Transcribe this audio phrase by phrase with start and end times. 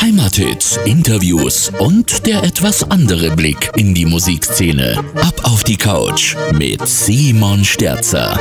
[0.00, 4.98] Heimathits, Interviews und der etwas andere Blick in die Musikszene.
[5.16, 8.38] Ab auf die Couch mit Simon Sterzer.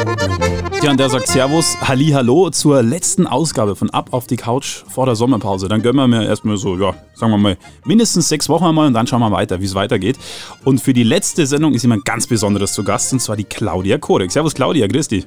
[0.84, 4.84] Ja, und der sagt Servus, Halli, Hallo zur letzten Ausgabe von Ab auf die Couch
[4.88, 5.68] vor der Sommerpause.
[5.68, 8.94] Dann gönnen wir mir erstmal so, ja, sagen wir mal, mindestens sechs Wochen einmal und
[8.94, 10.18] dann schauen wir weiter, wie es weitergeht.
[10.64, 13.98] Und für die letzte Sendung ist jemand ganz Besonderes zu Gast und zwar die Claudia
[13.98, 14.32] Korek.
[14.32, 15.26] Servus, Claudia, grüß dich.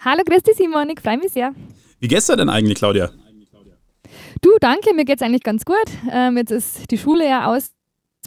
[0.00, 1.54] Hallo, grüß dich, Simon, ich freue mich sehr.
[2.00, 3.10] Wie geht's dir denn eigentlich, Claudia?
[4.42, 5.76] Du, danke, mir geht's eigentlich ganz gut.
[6.10, 7.72] Ähm, jetzt ist die Schule ja aus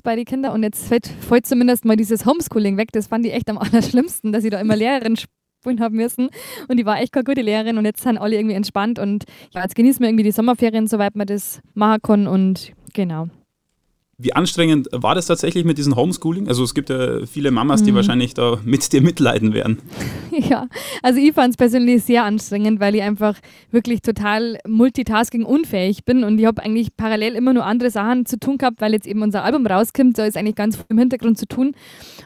[0.03, 2.89] bei den Kindern und jetzt fällt, fällt zumindest mal dieses Homeschooling weg.
[2.91, 6.29] Das fand ich echt am allerschlimmsten, dass ich da immer Lehrerin spielen haben müssen.
[6.67, 9.61] Und die war echt keine gute Lehrerin und jetzt sind alle irgendwie entspannt und ja,
[9.61, 13.27] jetzt genießen wir irgendwie die Sommerferien, soweit man das machen kann und genau.
[14.19, 16.47] Wie anstrengend war das tatsächlich mit diesem Homeschooling?
[16.47, 17.95] Also es gibt ja viele Mamas, die mhm.
[17.95, 19.79] wahrscheinlich da mit dir mitleiden werden.
[20.35, 20.67] Ja,
[21.03, 23.37] also ich fand es persönlich sehr anstrengend, weil ich einfach
[23.69, 28.39] wirklich total multitasking unfähig bin und ich habe eigentlich parallel immer nur andere Sachen zu
[28.39, 31.37] tun gehabt, weil jetzt eben unser Album rauskommt, da ist eigentlich ganz viel im Hintergrund
[31.37, 31.75] zu tun.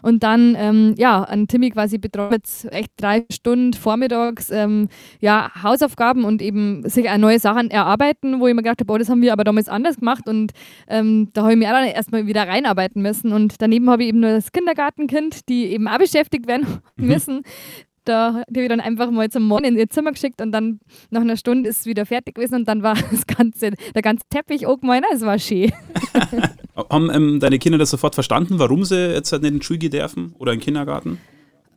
[0.03, 4.87] Und dann, ähm, ja, an Timmy quasi betreut jetzt echt drei Stunden vormittags, ähm,
[5.19, 9.09] ja, Hausaufgaben und eben sich neue Sachen erarbeiten, wo ich mir gedacht habe, oh, das
[9.09, 10.53] haben wir aber damals anders gemacht und
[10.87, 13.33] ähm, da habe ich mir auch erstmal wieder reinarbeiten müssen.
[13.33, 17.07] Und daneben habe ich eben nur das Kindergartenkind, die eben auch beschäftigt werden mhm.
[17.07, 17.43] müssen.
[18.07, 21.19] Da habe ich dann einfach mal zum Morgen in ihr Zimmer geschickt und dann nach
[21.19, 24.65] einer Stunde ist es wieder fertig gewesen und dann war das ganze, der ganze Teppich
[24.65, 25.73] auch gemeint, es war schön.
[26.89, 29.79] Haben ähm, deine Kinder das sofort verstanden, warum sie jetzt halt nicht in die Schule
[29.79, 31.17] gehen dürfen oder in den Kindergarten?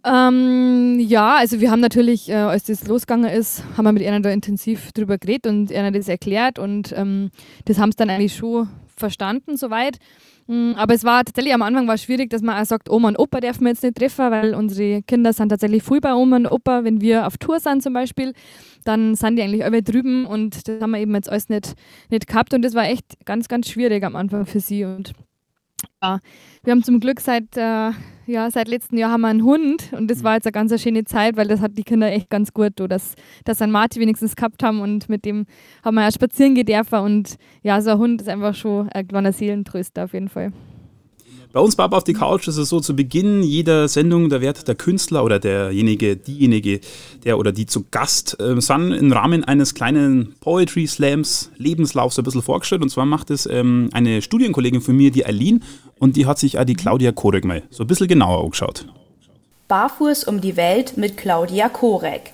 [0.05, 4.23] Ähm, ja, also wir haben natürlich, äh, als das losgegangen ist, haben wir mit ihnen
[4.23, 7.31] da intensiv drüber geredet und ihnen das erklärt und ähm,
[7.67, 8.69] das haben sie dann eigentlich schon
[9.01, 9.99] verstanden soweit.
[10.47, 13.19] Mm, aber es war tatsächlich am Anfang war schwierig, dass man auch sagt, Oma und
[13.19, 16.47] Opa dürfen wir jetzt nicht treffen, weil unsere Kinder sind tatsächlich viel bei Oma und
[16.47, 16.85] Opa.
[16.85, 18.33] Wenn wir auf Tour sind zum Beispiel,
[18.85, 21.75] dann sind die eigentlich alle drüben und das haben wir eben jetzt alles nicht,
[22.11, 24.85] nicht gehabt und das war echt ganz, ganz schwierig am Anfang für sie.
[24.85, 25.13] Und
[26.03, 26.19] ja,
[26.65, 27.91] wir haben zum Glück seit, äh,
[28.27, 31.05] ja, seit letztem Jahr haben wir einen Hund und das war jetzt eine ganz schöne
[31.05, 33.15] Zeit, weil das hat die Kinder echt ganz gut, do, dass,
[33.45, 35.47] dass ein Marti wenigstens gehabt haben und mit dem
[35.85, 39.33] haben wir ja spazieren gedürfen und ja, so ein Hund ist einfach schon ein kleiner
[39.33, 40.53] Seelentröster auf jeden Fall.
[41.53, 44.41] Bei uns bei Ab auf die Couch ist es so, zu Beginn jeder Sendung, da
[44.41, 46.79] wird der Künstler oder derjenige, diejenige,
[47.25, 52.25] der oder die zu Gast äh, sind, im Rahmen eines kleinen Poetry Slams Lebenslaufs ein
[52.25, 52.83] bisschen vorgestellt.
[52.83, 55.65] Und zwar macht es ähm, eine Studienkollegin von mir, die Eileen,
[55.99, 58.87] und die hat sich auch die Claudia Korek mal so ein bisschen genauer angeschaut.
[59.67, 62.33] Barfuß um die Welt mit Claudia Korek.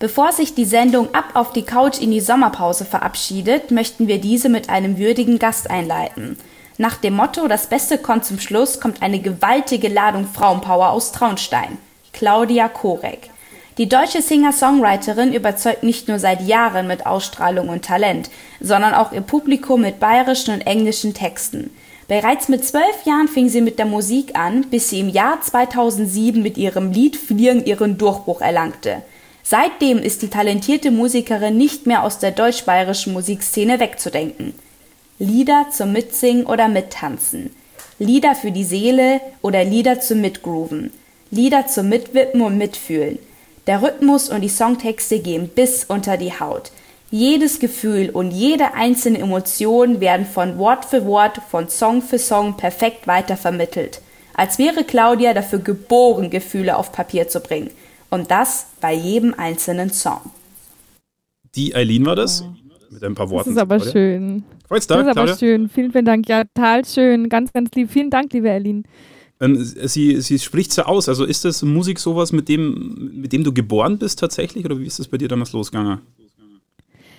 [0.00, 4.48] Bevor sich die Sendung Ab auf die Couch in die Sommerpause verabschiedet, möchten wir diese
[4.48, 6.36] mit einem würdigen Gast einleiten–
[6.78, 11.76] nach dem Motto Das Beste kommt zum Schluss kommt eine gewaltige Ladung Frauenpower aus Traunstein.
[12.12, 13.30] Claudia Korek.
[13.78, 18.30] Die deutsche Singer-Songwriterin überzeugt nicht nur seit Jahren mit Ausstrahlung und Talent,
[18.60, 21.70] sondern auch ihr Publikum mit bayerischen und englischen Texten.
[22.06, 26.40] Bereits mit zwölf Jahren fing sie mit der Musik an, bis sie im Jahr 2007
[26.42, 29.02] mit ihrem Lied Fliegen ihren Durchbruch erlangte.
[29.42, 34.54] Seitdem ist die talentierte Musikerin nicht mehr aus der deutsch-bayerischen Musikszene wegzudenken.
[35.20, 37.50] Lieder zum Mitsingen oder Mittanzen,
[37.98, 40.92] Lieder für die Seele oder Lieder zum Mitgrooven,
[41.32, 43.18] Lieder zum Mitwippen und Mitfühlen.
[43.66, 46.70] Der Rhythmus und die Songtexte gehen bis unter die Haut.
[47.10, 52.56] Jedes Gefühl und jede einzelne Emotion werden von Wort für Wort, von Song für Song
[52.56, 54.00] perfekt weitervermittelt.
[54.34, 57.70] Als wäre Claudia dafür geboren, Gefühle auf Papier zu bringen.
[58.08, 60.20] Und das bei jedem einzelnen Song.
[61.56, 62.44] Die Eileen war das?
[62.90, 63.54] Mit ein paar Worten.
[63.54, 64.44] Das ist aber schön.
[64.66, 65.32] Freut's da, das ist Claudia?
[65.32, 65.68] aber schön.
[65.68, 66.28] Vielen, vielen Dank.
[66.28, 67.28] Ja, total schön.
[67.28, 67.90] Ganz, ganz lieb.
[67.90, 68.84] Vielen Dank, liebe Eileen.
[69.40, 71.08] Ähm, sie, sie spricht so aus.
[71.08, 74.64] Also ist das Musik sowas, mit dem, mit dem du geboren bist tatsächlich?
[74.64, 76.00] Oder wie ist das bei dir damals losgegangen?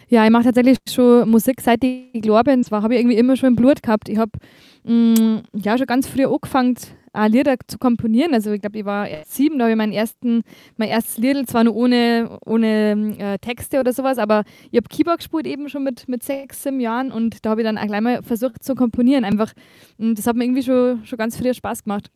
[0.10, 2.64] Ja, ich mache tatsächlich schon Musik, seit ich glaube bin.
[2.64, 4.10] Zwar habe ich irgendwie immer schon im Blut gehabt.
[4.10, 4.32] Ich habe
[4.84, 6.76] mm, ja schon ganz früh angefangen,
[7.28, 8.34] Lieder zu komponieren.
[8.34, 10.44] Also ich glaube, ich war sieben, da habe ich meinen ersten,
[10.78, 15.20] mein erstes Lied, zwar nur ohne, ohne äh, Texte oder sowas, aber ich habe Keyboard
[15.20, 18.02] gespielt eben schon mit, mit sechs, sieben Jahren und da habe ich dann auch gleich
[18.02, 19.26] mal versucht zu komponieren.
[19.26, 19.54] Einfach,
[19.98, 22.12] das hat mir irgendwie schon, schon ganz früh Spaß gemacht.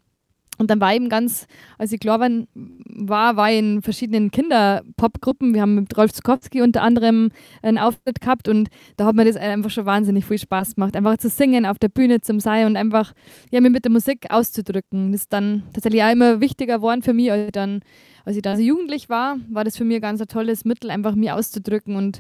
[0.60, 1.48] Und dann war eben ganz,
[1.78, 5.54] als ich klar war, war ich in verschiedenen Kinderpopgruppen.
[5.54, 9.36] Wir haben mit Rolf Zukowski unter anderem einen Auftritt gehabt und da hat mir das
[9.36, 10.96] einfach schon wahnsinnig viel Spaß gemacht.
[10.96, 13.14] Einfach zu singen, auf der Bühne zum Sein und einfach
[13.52, 15.12] ja, mich mit der Musik auszudrücken.
[15.12, 17.82] Das ist dann tatsächlich auch immer wichtiger geworden für mich, als ich dann,
[18.24, 21.16] als ich dann so jugendlich war, war das für mich ein ganz tolles Mittel, einfach
[21.16, 22.20] mich auszudrücken und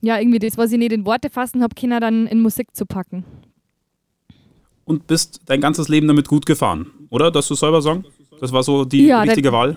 [0.00, 2.86] ja, irgendwie das, was ich nicht in Worte fassen habe, Kinder dann in Musik zu
[2.86, 3.24] packen
[4.84, 7.30] und bist dein ganzes Leben damit gut gefahren, oder?
[7.30, 8.04] Dass du selber sagen?
[8.40, 9.76] Das war so die ja, richtige Wahl?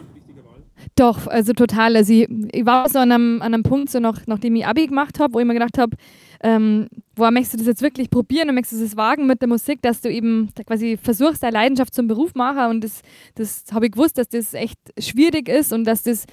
[0.95, 1.95] Doch, also total.
[1.95, 4.87] Also ich, ich war so an einem, an einem Punkt, so noch, nachdem ich Abi
[4.87, 5.95] gemacht habe, wo ich mir gedacht habe,
[6.41, 9.47] ähm, boah, möchtest du das jetzt wirklich probieren und möchtest du das wagen mit der
[9.47, 13.01] Musik, dass du eben quasi versuchst, deine Leidenschaft zum Beruf machen und das,
[13.35, 16.25] das habe ich gewusst, dass das echt schwierig ist und dass das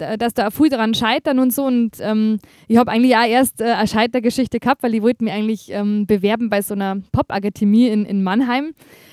[0.00, 1.64] dass da viel daran scheitern und so.
[1.64, 5.32] Und ähm, ich habe eigentlich auch erst äh, eine Scheitergeschichte gehabt, weil ich wollte mich
[5.32, 8.72] eigentlich ähm, bewerben bei so einer Pop-Akademie in, in Mannheim.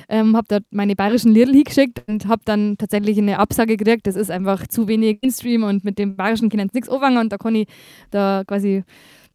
[0.10, 4.08] Ähm, habe dort meine bayerischen Lieder hingeschickt und habe dann tatsächlich eine Absage gekriegt.
[4.08, 7.38] Das ist einfach zu wenig Mainstream und mit dem bayerischen können nichts anfangen und da
[7.38, 7.68] kann ich
[8.12, 8.84] da quasi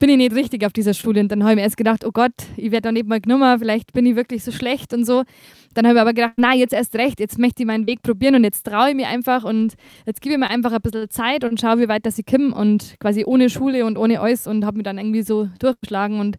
[0.03, 1.21] bin ich nicht richtig auf dieser Schule.
[1.21, 3.57] Und dann habe ich mir erst gedacht, oh Gott, ich werde da nicht mal genommen,
[3.61, 5.23] vielleicht bin ich wirklich so schlecht und so.
[5.75, 8.35] Dann habe ich aber gedacht, na, jetzt erst recht, jetzt möchte ich meinen Weg probieren
[8.35, 9.75] und jetzt traue ich mir einfach und
[10.05, 12.53] jetzt gebe ich mir einfach ein bisschen Zeit und schaue, wie weit das ich komme
[12.53, 16.37] und quasi ohne Schule und ohne alles und habe mich dann irgendwie so durchgeschlagen und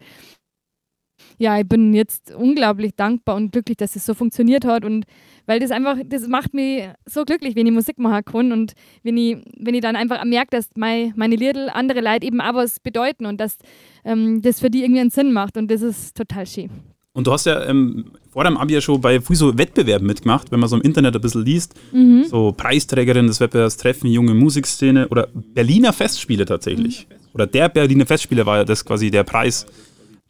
[1.38, 5.06] ja, ich bin jetzt unglaublich dankbar und glücklich, dass es so funktioniert hat und
[5.46, 9.18] weil das einfach, das macht mich so glücklich, wenn ich Musik machen kann und wenn
[9.18, 12.80] ich, wenn ich dann einfach merke, dass mein, meine Lieder andere Leute eben auch was
[12.80, 13.58] bedeuten und dass
[14.06, 16.70] ähm, das für die irgendwie einen Sinn macht und das ist total schön.
[17.16, 20.60] Und du hast ja ähm, vor dem Abi ja schon bei so Wettbewerben mitgemacht, wenn
[20.60, 21.76] man so im Internet ein bisschen liest.
[21.92, 22.24] Mhm.
[22.24, 27.08] So Preisträgerin des Wettbewerbs Treffen, junge Musikszene oder Berliner Festspiele tatsächlich.
[27.08, 27.16] Mhm.
[27.36, 29.68] Oder der Berliner Festspiele war ja das quasi der Preis.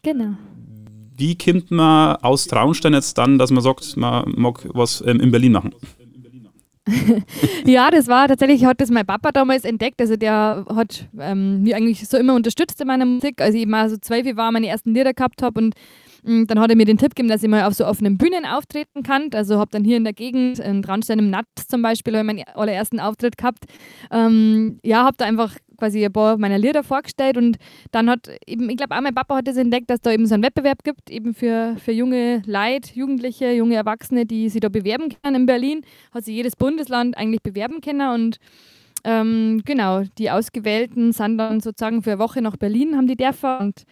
[0.01, 0.35] Genau
[1.17, 5.31] wie kommt man aus Traunstein jetzt dann, dass man sagt, man mag was ähm, in
[5.31, 5.73] Berlin machen?
[7.65, 10.01] ja, das war tatsächlich, hat das mein Papa damals entdeckt.
[10.01, 13.39] Also der hat ähm, mich eigentlich so immer unterstützt in meiner Musik.
[13.41, 15.75] Als ich mal so zwölf war, meine ersten Lieder gehabt habe und
[16.23, 18.17] mh, mm, dann hat er mir den Tipp gegeben, dass ich mal auf so offenen
[18.17, 19.29] Bühnen auftreten kann.
[19.33, 22.99] Also habe dann hier in der Gegend, in Traunstein im Natz zum Beispiel, meinen allerersten
[22.99, 23.63] Auftritt gehabt.
[24.11, 27.57] Ähm, ja, habe da einfach quasi ein paar meiner Lieder vorgestellt und
[27.91, 30.33] dann hat eben, ich glaube auch mein Papa hat das entdeckt, dass da eben so
[30.33, 35.09] einen Wettbewerb gibt, eben für, für junge Leute, Jugendliche, junge Erwachsene, die sich da bewerben
[35.21, 35.81] können in Berlin.
[36.13, 38.37] Hat sich jedes Bundesland eigentlich bewerben können und
[39.03, 43.57] ähm, genau, die Ausgewählten sind dann sozusagen für eine Woche nach Berlin, haben die dürfen
[43.59, 43.83] und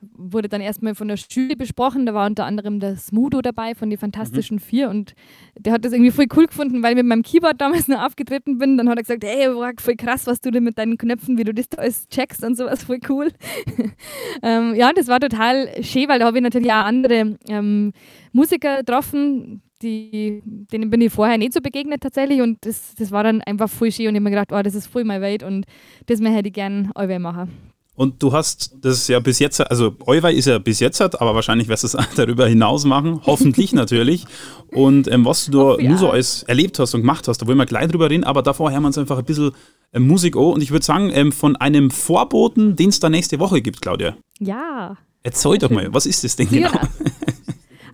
[0.00, 2.06] wurde dann erstmal von der Jury besprochen.
[2.06, 4.60] Da war unter anderem der Smudo dabei von den Fantastischen mhm.
[4.60, 5.14] Vier und
[5.58, 8.58] der hat das irgendwie voll cool gefunden, weil ich mit meinem Keyboard damals noch aufgetreten
[8.58, 8.76] bin.
[8.76, 9.48] Dann hat er gesagt, hey,
[9.78, 12.56] voll krass, was du denn mit deinen Knöpfen, wie du das da alles checkst und
[12.56, 13.32] sowas, voll cool.
[14.42, 17.92] ähm, ja, das war total schön, weil da habe ich natürlich auch andere ähm,
[18.32, 23.22] Musiker getroffen, die, denen bin ich vorher nicht so begegnet tatsächlich und das, das war
[23.22, 25.42] dann einfach voll schön und ich habe mir gedacht, oh, das ist voll meine Welt
[25.42, 25.66] und
[26.06, 27.50] das hätte ich gerne alle machen.
[27.98, 31.66] Und du hast das ja bis jetzt, also Euwei ist ja bis jetzt, aber wahrscheinlich
[31.66, 34.24] wirst du es darüber hinaus machen, hoffentlich natürlich.
[34.70, 37.58] Und ähm, was du da nur so alles erlebt hast und gemacht hast, da wollen
[37.58, 39.50] wir gleich drüber reden, aber davor hören wir uns einfach ein bisschen
[39.90, 40.44] äh, Musik an.
[40.44, 44.16] Und ich würde sagen, ähm, von einem Vorboten, den es da nächste Woche gibt, Claudia.
[44.38, 44.96] Ja.
[45.24, 46.70] Erzähl doch mal, was ist das denn genau?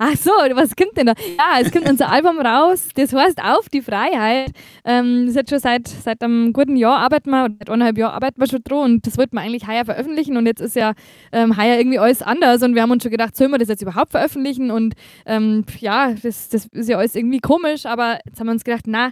[0.06, 1.14] Ach so, was kommt denn da?
[1.38, 4.50] Ja, es kommt unser Album raus, das heißt Auf die Freiheit.
[4.84, 7.96] Ähm, das ist jetzt schon seit, seit einem guten Jahr arbeiten wir, oder seit eineinhalb
[7.96, 10.76] Jahren arbeiten wir schon dran und das wollten wir eigentlich heuer veröffentlichen und jetzt ist
[10.76, 10.92] ja
[11.32, 13.80] ähm, heuer irgendwie alles anders und wir haben uns schon gedacht, sollen wir das jetzt
[13.80, 14.92] überhaupt veröffentlichen und
[15.24, 18.84] ähm, ja, das, das ist ja alles irgendwie komisch, aber jetzt haben wir uns gedacht,
[18.86, 19.10] na,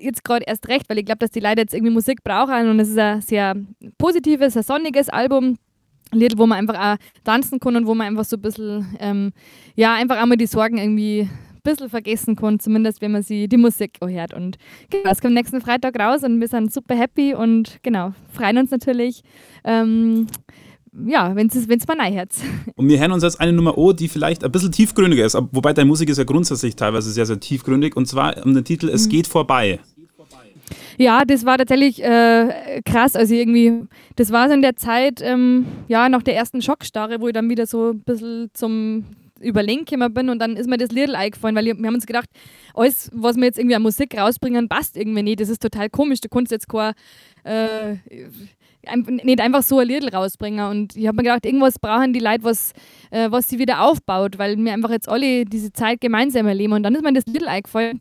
[0.00, 2.78] jetzt gerade erst recht, weil ich glaube, dass die Leute jetzt irgendwie Musik brauchen und
[2.78, 3.56] es ist ein sehr
[3.98, 5.56] positives, ein sonniges Album
[6.12, 9.32] Lied, wo man einfach auch tanzen kann und wo man einfach so ein bisschen, ähm,
[9.74, 13.56] ja, einfach einmal die Sorgen irgendwie ein bisschen vergessen kann, zumindest wenn man sie die
[13.56, 14.34] Musik hört.
[14.34, 14.58] Und
[14.90, 18.70] genau, es kommt nächsten Freitag raus und wir sind super happy und genau, freuen uns
[18.70, 19.22] natürlich.
[19.64, 20.26] Ähm,
[21.06, 22.32] ja, wenn es mal neu hört.
[22.76, 25.72] Und wir hören uns jetzt eine Nummer O, die vielleicht ein bisschen tiefgründiger ist, wobei
[25.72, 29.06] deine Musik ist ja grundsätzlich teilweise sehr, sehr tiefgründig, und zwar um den Titel Es
[29.06, 29.10] mhm.
[29.10, 29.78] geht vorbei.
[30.98, 33.16] Ja, das war tatsächlich äh, krass.
[33.16, 33.84] Also irgendwie,
[34.16, 37.48] das war so in der Zeit, ähm, ja, nach der ersten Schockstarre, wo ich dann
[37.48, 39.04] wieder so ein bisschen zum
[39.40, 42.28] Überlegen gekommen bin und dann ist mir das Lied eingefallen, weil wir haben uns gedacht,
[42.74, 45.40] alles, was wir jetzt irgendwie an Musik rausbringen, passt irgendwie nicht.
[45.40, 46.20] Das ist total komisch.
[46.20, 46.94] Du kannst jetzt kein,
[47.44, 47.96] äh,
[48.96, 50.66] nicht einfach so ein Lied rausbringen.
[50.66, 52.72] Und ich habe mir gedacht, irgendwas brauchen die Leute, was,
[53.10, 56.72] äh, was sie wieder aufbaut, weil wir einfach jetzt alle diese Zeit gemeinsam erleben.
[56.72, 58.00] Und dann ist mir das Lied eingefallen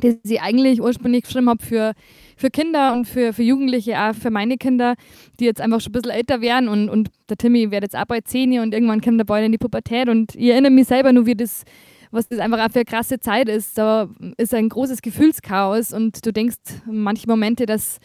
[0.00, 1.92] das ich eigentlich ursprünglich geschrieben habe für,
[2.36, 4.94] für Kinder und für, für Jugendliche, auch für meine Kinder,
[5.38, 8.06] die jetzt einfach schon ein bisschen älter werden und, und der Timmy wird jetzt auch
[8.06, 11.12] bald 10 und irgendwann kommt der Boy in die Pubertät und ich erinnere mich selber
[11.12, 11.64] nur, wie das,
[12.10, 13.78] was das einfach auch für eine krasse Zeit ist.
[13.78, 17.98] Da ist ein großes Gefühlschaos und du denkst manche Momente, dass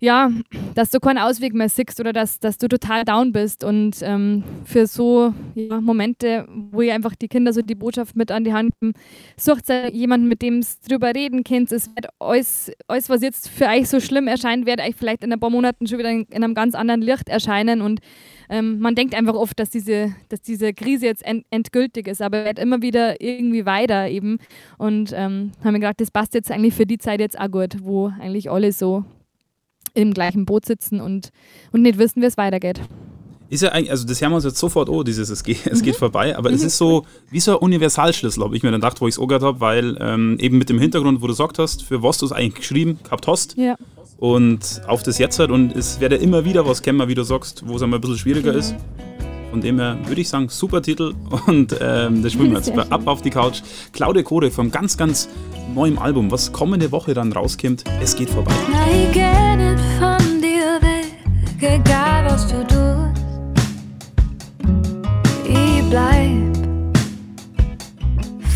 [0.00, 0.30] ja,
[0.74, 3.64] dass du keinen Ausweg mehr siehst oder dass, dass du total down bist.
[3.64, 8.30] Und ähm, für so ja, Momente, wo ihr einfach die Kinder so die Botschaft mit
[8.30, 8.92] an die Hand geben,
[9.36, 11.72] sucht jemanden, mit dem es drüber reden könnt.
[11.72, 15.32] Es wird alles, alles, was jetzt für euch so schlimm erscheint, wird euch vielleicht in
[15.32, 17.80] ein paar Monaten schon wieder in, in einem ganz anderen Licht erscheinen.
[17.80, 18.00] Und
[18.48, 22.44] ähm, man denkt einfach oft, dass diese, dass diese Krise jetzt end, endgültig ist, aber
[22.44, 24.38] wird immer wieder irgendwie weiter eben.
[24.78, 27.76] Und ähm, haben wir gedacht, das passt jetzt eigentlich für die Zeit jetzt auch gut,
[27.82, 29.04] wo eigentlich alle so
[29.96, 31.30] im gleichen Boot sitzen und,
[31.72, 32.80] und nicht wissen, wie es weitergeht.
[33.48, 35.82] Ist ja eigentlich, also das hören wir uns jetzt sofort, oh, dieses es geht, es
[35.82, 35.98] geht mhm.
[35.98, 39.06] vorbei, aber es ist so wie so ein Universalschlüssel, habe ich mir dann gedacht, wo
[39.06, 42.02] ich es angehört habe, weil ähm, eben mit dem Hintergrund, wo du gesagt hast, für
[42.02, 43.56] was du es eigentlich geschrieben gehabt hast.
[43.56, 43.76] Ja.
[44.18, 47.62] Und auf das jetzt halt und es werde immer wieder was kennen, wie du sagst,
[47.66, 48.58] wo es einmal ein bisschen schwieriger genau.
[48.58, 48.74] ist.
[49.50, 51.14] Von dem her würde ich sagen, super Titel
[51.46, 53.62] und ähm, das spielen wir jetzt bei Ab auf die Couch.
[53.92, 55.28] Claudia Kore vom ganz, ganz
[55.74, 58.52] neuen Album, was kommende Woche dann rauskommt, es geht vorbei.
[58.90, 61.12] Ich geh nicht von dir weg,
[61.60, 63.22] egal was du tust.
[65.48, 66.56] Ich bleib,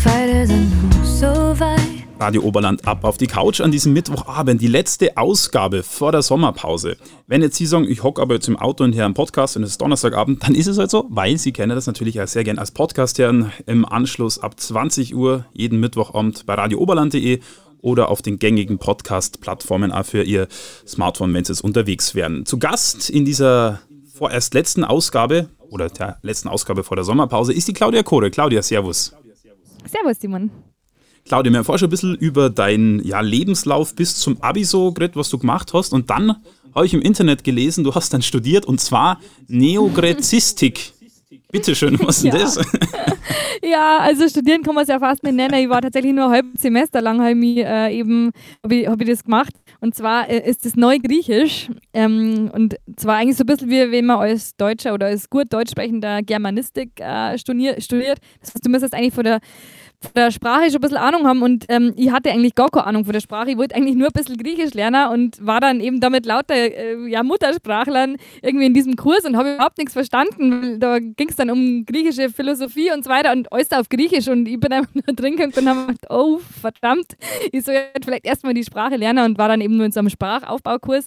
[0.01, 1.90] Pfeile sind noch so weit.
[2.21, 6.95] Radio Oberland ab auf die Couch an diesem Mittwochabend, die letzte Ausgabe vor der Sommerpause.
[7.25, 9.63] Wenn jetzt Sie sagen, ich hocke aber jetzt im Auto und höre einen Podcast und
[9.63, 12.43] es ist Donnerstagabend, dann ist es halt so, weil Sie kennen das natürlich auch sehr
[12.43, 17.39] gern als Podcast hören im Anschluss ab 20 Uhr jeden Mittwochabend bei radiooberland.de
[17.79, 20.47] oder auf den gängigen Podcast-Plattformen auch für Ihr
[20.85, 22.45] Smartphone, wenn Sie es unterwegs wären.
[22.45, 23.81] Zu Gast in dieser
[24.13, 28.29] vorerst letzten Ausgabe oder der letzten Ausgabe vor der Sommerpause ist die Claudia Kore.
[28.29, 29.15] Claudia, Servus.
[29.87, 30.51] Servus, Simon.
[31.25, 34.91] Claudia, wir haben vorher schon ein bisschen über deinen ja, Lebenslauf bis zum Abi so
[34.91, 35.93] geredet, was du gemacht hast.
[35.93, 36.35] Und dann
[36.73, 40.93] habe ich im Internet gelesen, du hast dann studiert und zwar Neogrezistik.
[41.51, 42.55] Bitte schön, was ist denn das?
[43.63, 45.53] ja, also studieren kann man es ja fast nicht nennen.
[45.55, 48.31] Ich war tatsächlich nur ein halbes Semester lang, habe ich, äh, eben,
[48.63, 49.53] hab ich, hab ich das gemacht.
[49.81, 51.69] Und zwar äh, ist das Neugriechisch.
[51.93, 55.51] Ähm, und zwar eigentlich so ein bisschen wie wenn man als Deutscher oder als gut
[55.51, 58.19] deutsch sprechender Germanistik äh, studiert.
[58.39, 59.39] Das heißt, du müsstest eigentlich von der
[60.15, 63.05] der Sprache schon ein bisschen Ahnung haben und ähm, ich hatte eigentlich gar keine Ahnung
[63.05, 63.51] von der Sprache.
[63.51, 67.07] Ich wollte eigentlich nur ein bisschen Griechisch lernen und war dann eben damit lauter äh,
[67.07, 70.79] ja, Muttersprachlern irgendwie in diesem Kurs und habe überhaupt nichts verstanden.
[70.79, 74.47] Da ging es dann um griechische Philosophie und so weiter und alles auf Griechisch und
[74.47, 77.15] ich bin einfach nur drin und habe gedacht, oh verdammt,
[77.51, 79.99] ich soll jetzt vielleicht erstmal die Sprache lernen und war dann eben nur in so
[79.99, 81.05] einem Sprachaufbaukurs.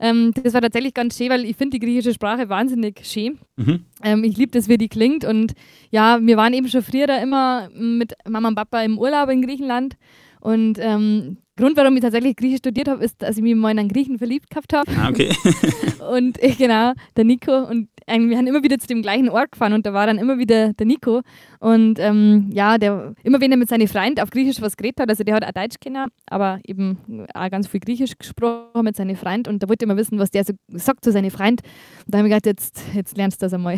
[0.00, 3.38] Ähm, das war tatsächlich ganz schön, weil ich finde die griechische Sprache wahnsinnig schön.
[3.56, 3.84] Mhm.
[4.02, 5.24] Ähm, ich liebe das, wie die klingt.
[5.24, 5.54] Und
[5.90, 9.42] ja, wir waren eben schon früher da immer mit Mama und Papa im Urlaub in
[9.42, 9.96] Griechenland.
[10.40, 13.80] Und ähm, Grund, warum ich tatsächlich Griechisch studiert habe, ist, dass ich mich mal in
[13.80, 14.90] einen Griechen verliebt gehabt habe.
[14.96, 15.34] Ah, okay.
[16.12, 17.64] und ich, genau, der Nico.
[17.68, 20.38] Und wir haben immer wieder zu dem gleichen Ort gefahren und da war dann immer
[20.38, 21.22] wieder der Nico.
[21.60, 25.08] Und ähm, ja, der, immer wenn er mit seinen Freunden auf Griechisch was geredet hat,
[25.08, 26.98] also der hat auch Deutsch kennen, aber eben
[27.34, 30.30] auch ganz viel Griechisch gesprochen mit seinen Freunden und da wollte ich immer wissen, was
[30.30, 31.64] der so sagt zu seinen Freunden.
[32.06, 33.76] Und da habe ich gedacht, jetzt, jetzt lernst du das einmal.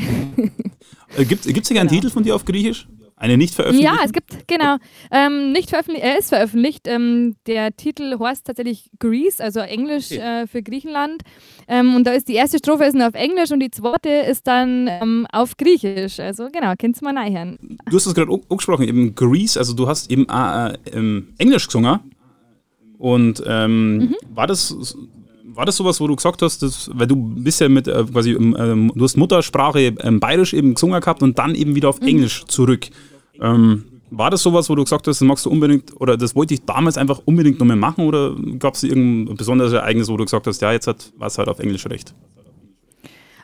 [1.17, 2.01] Äh, gibt es ja einen genau.
[2.01, 2.87] Titel von dir auf Griechisch?
[3.21, 3.87] Eine nicht veröffentlicht?
[3.87, 4.79] Ja, es gibt, genau.
[5.11, 6.89] Ähm, nicht veröffentlicht, er ist veröffentlicht.
[6.89, 10.45] Ähm, der Titel heißt tatsächlich Greece, also Englisch okay.
[10.45, 11.23] äh, für Griechenland.
[11.69, 14.89] Ähm, und da ist die erste Strophe ist auf Englisch und die zweite ist dann
[14.89, 16.19] ähm, auf Griechisch.
[16.19, 17.59] Also genau, kennst du mal nachhören.
[17.91, 22.01] Du hast es gerade angesprochen, eben Greece, also du hast eben äh, äh, Englisch gesungen.
[22.97, 24.17] Und ähm, mhm.
[24.31, 24.97] war das
[25.55, 28.33] war das sowas, wo du gesagt hast, dass, weil du bist ja mit äh, quasi,
[28.33, 32.09] ähm, du hast Muttersprache ähm, Bayerisch eben gesungen gehabt und dann eben wieder auf mhm.
[32.09, 32.87] Englisch zurück.
[33.41, 36.55] Ähm, war das sowas, wo du gesagt hast, das magst du unbedingt, oder das wollte
[36.55, 40.25] ich damals einfach unbedingt noch mehr machen, oder gab es irgendein besonderes Ereignis, wo du
[40.25, 42.15] gesagt hast, ja, jetzt hat was halt auf Englisch recht?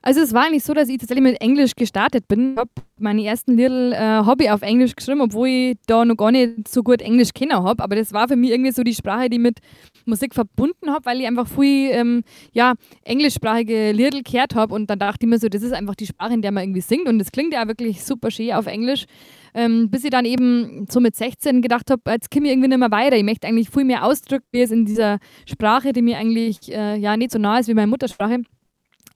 [0.07, 2.53] Also es war eigentlich so, dass ich tatsächlich mit Englisch gestartet bin.
[2.53, 2.71] Ich habe
[3.01, 6.85] meine ersten Little äh, Hobby auf Englisch geschrieben, obwohl ich da noch gar nicht so
[6.85, 7.83] gut Englisch kennen habe.
[7.83, 9.59] Aber das war für mich irgendwie so die Sprache, die ich mit
[10.05, 12.23] Musik verbunden habe, weil ich einfach viel ähm,
[12.53, 14.73] ja, englischsprachige Little gehört habe.
[14.77, 16.83] Und dann dachte ich mir so, das ist einfach die Sprache, in der man irgendwie
[16.83, 17.09] singt.
[17.09, 19.07] Und das klingt ja wirklich super schön auf Englisch.
[19.55, 22.79] Ähm, bis ich dann eben so mit 16 gedacht habe, jetzt komme ich irgendwie nicht
[22.79, 23.17] mehr weiter.
[23.17, 26.97] Ich möchte eigentlich viel mehr ausdrücken, wie es in dieser Sprache, die mir eigentlich äh,
[26.97, 28.43] ja nicht so nah ist wie meine Muttersprache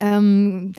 [0.00, 0.72] ähm,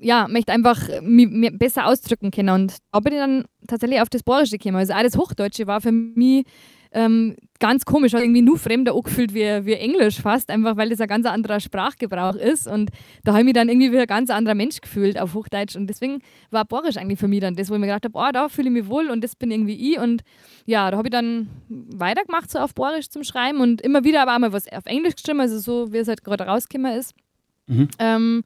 [0.00, 2.50] ja, möchte einfach mich besser ausdrücken können.
[2.50, 4.76] Und da bin ich dann tatsächlich auf das Borische gekommen.
[4.76, 6.44] Also das Hochdeutsche war für mich
[6.92, 11.00] ähm, ganz komisch, hat irgendwie nur fremder angefühlt wie, wie Englisch fast, einfach weil das
[11.00, 12.66] ein ganz anderer Sprachgebrauch ist.
[12.66, 12.90] Und
[13.24, 15.76] da habe ich mich dann irgendwie wie ein ganz anderer Mensch gefühlt auf Hochdeutsch.
[15.76, 18.32] Und deswegen war Borisch eigentlich für mich dann das, wo ich mir gedacht habe, oh,
[18.32, 19.98] da fühle ich mich wohl und das bin irgendwie ich.
[19.98, 20.22] Und
[20.64, 24.34] ja, da habe ich dann weitergemacht, so auf Borisch zum Schreiben und immer wieder aber
[24.34, 27.14] auch mal was auf Englisch geschrieben, also so wie es halt gerade rausgekommen ist.
[27.68, 27.88] Mhm.
[27.98, 28.44] Ähm,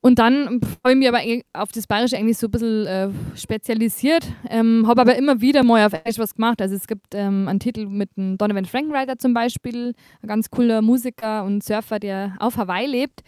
[0.00, 1.20] und dann habe ich mich aber
[1.54, 5.84] auf das Bayerische eigentlich so ein bisschen äh, spezialisiert, ähm, habe aber immer wieder mal
[5.84, 6.62] auf Englisch was gemacht.
[6.62, 10.82] Also es gibt ähm, einen Titel mit einem Donovan Frankenreiter zum Beispiel, ein ganz cooler
[10.82, 13.22] Musiker und Surfer, der auf Hawaii lebt.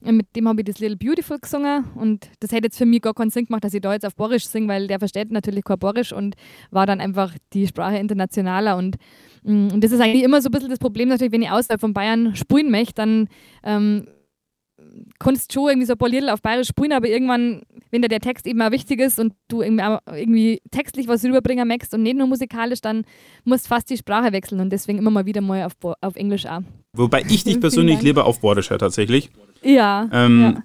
[0.00, 3.14] Mit dem habe ich das Little Beautiful gesungen und das hätte jetzt für mich gar
[3.14, 5.78] keinen Sinn gemacht, dass ich da jetzt auf Borisch singe, weil der versteht natürlich kein
[5.78, 6.34] Borisch und
[6.70, 8.96] war dann einfach die Sprache internationaler und
[9.44, 11.80] mm, und das ist eigentlich immer so ein bisschen das Problem natürlich, wenn ich außerhalb
[11.80, 13.28] von Bayern spielen möchte, dann
[13.64, 14.06] ähm,
[15.18, 18.20] konntest schon irgendwie so ein paar Lieder auf Bayerisch spielen, aber irgendwann, wenn dir der
[18.20, 22.16] Text eben auch wichtig ist und du irgendwie, irgendwie textlich was rüberbringen möchtest und nicht
[22.16, 23.04] nur musikalisch, dann
[23.44, 26.46] musst du fast die Sprache wechseln und deswegen immer mal wieder mal auf, auf Englisch
[26.46, 26.62] auch.
[26.92, 29.30] Wobei ich dich persönlich lieber auf Bordischer tatsächlich.
[29.62, 30.62] Ja, ähm, ja.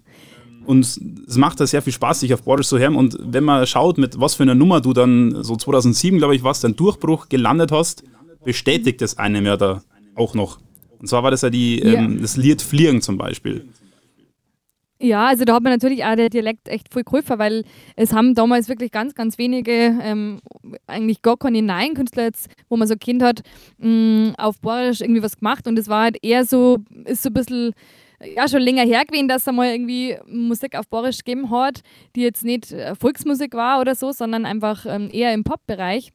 [0.66, 2.96] Und es macht da sehr viel Spaß, sich auf Borisch zu hören.
[2.96, 6.44] Und wenn man schaut, mit was für einer Nummer du dann so 2007, glaube ich,
[6.44, 8.04] was, dein Durchbruch gelandet hast,
[8.44, 9.82] bestätigt das einem ja da
[10.16, 10.60] auch noch.
[11.00, 11.94] Und zwar war das ja, die, ja.
[11.94, 13.68] Ähm, das Lied Fliegen zum Beispiel.
[15.04, 17.64] Ja, also da hat man natürlich auch der Dialekt echt voll geholfen, weil
[17.96, 20.40] es haben damals wirklich ganz, ganz wenige, ähm,
[20.86, 23.42] eigentlich gar keine neuen Künstler jetzt, wo man so Kind hat,
[23.80, 27.30] mh, mm, auf Borisch irgendwie was gemacht und es war halt eher so, ist so
[27.30, 27.74] ein bisschen
[28.24, 31.82] ja, schon länger her gewesen, dass es mal irgendwie Musik auf Borisch gegeben hat,
[32.16, 36.12] die jetzt nicht äh, Volksmusik war oder so, sondern einfach ähm, eher im Pop-Bereich.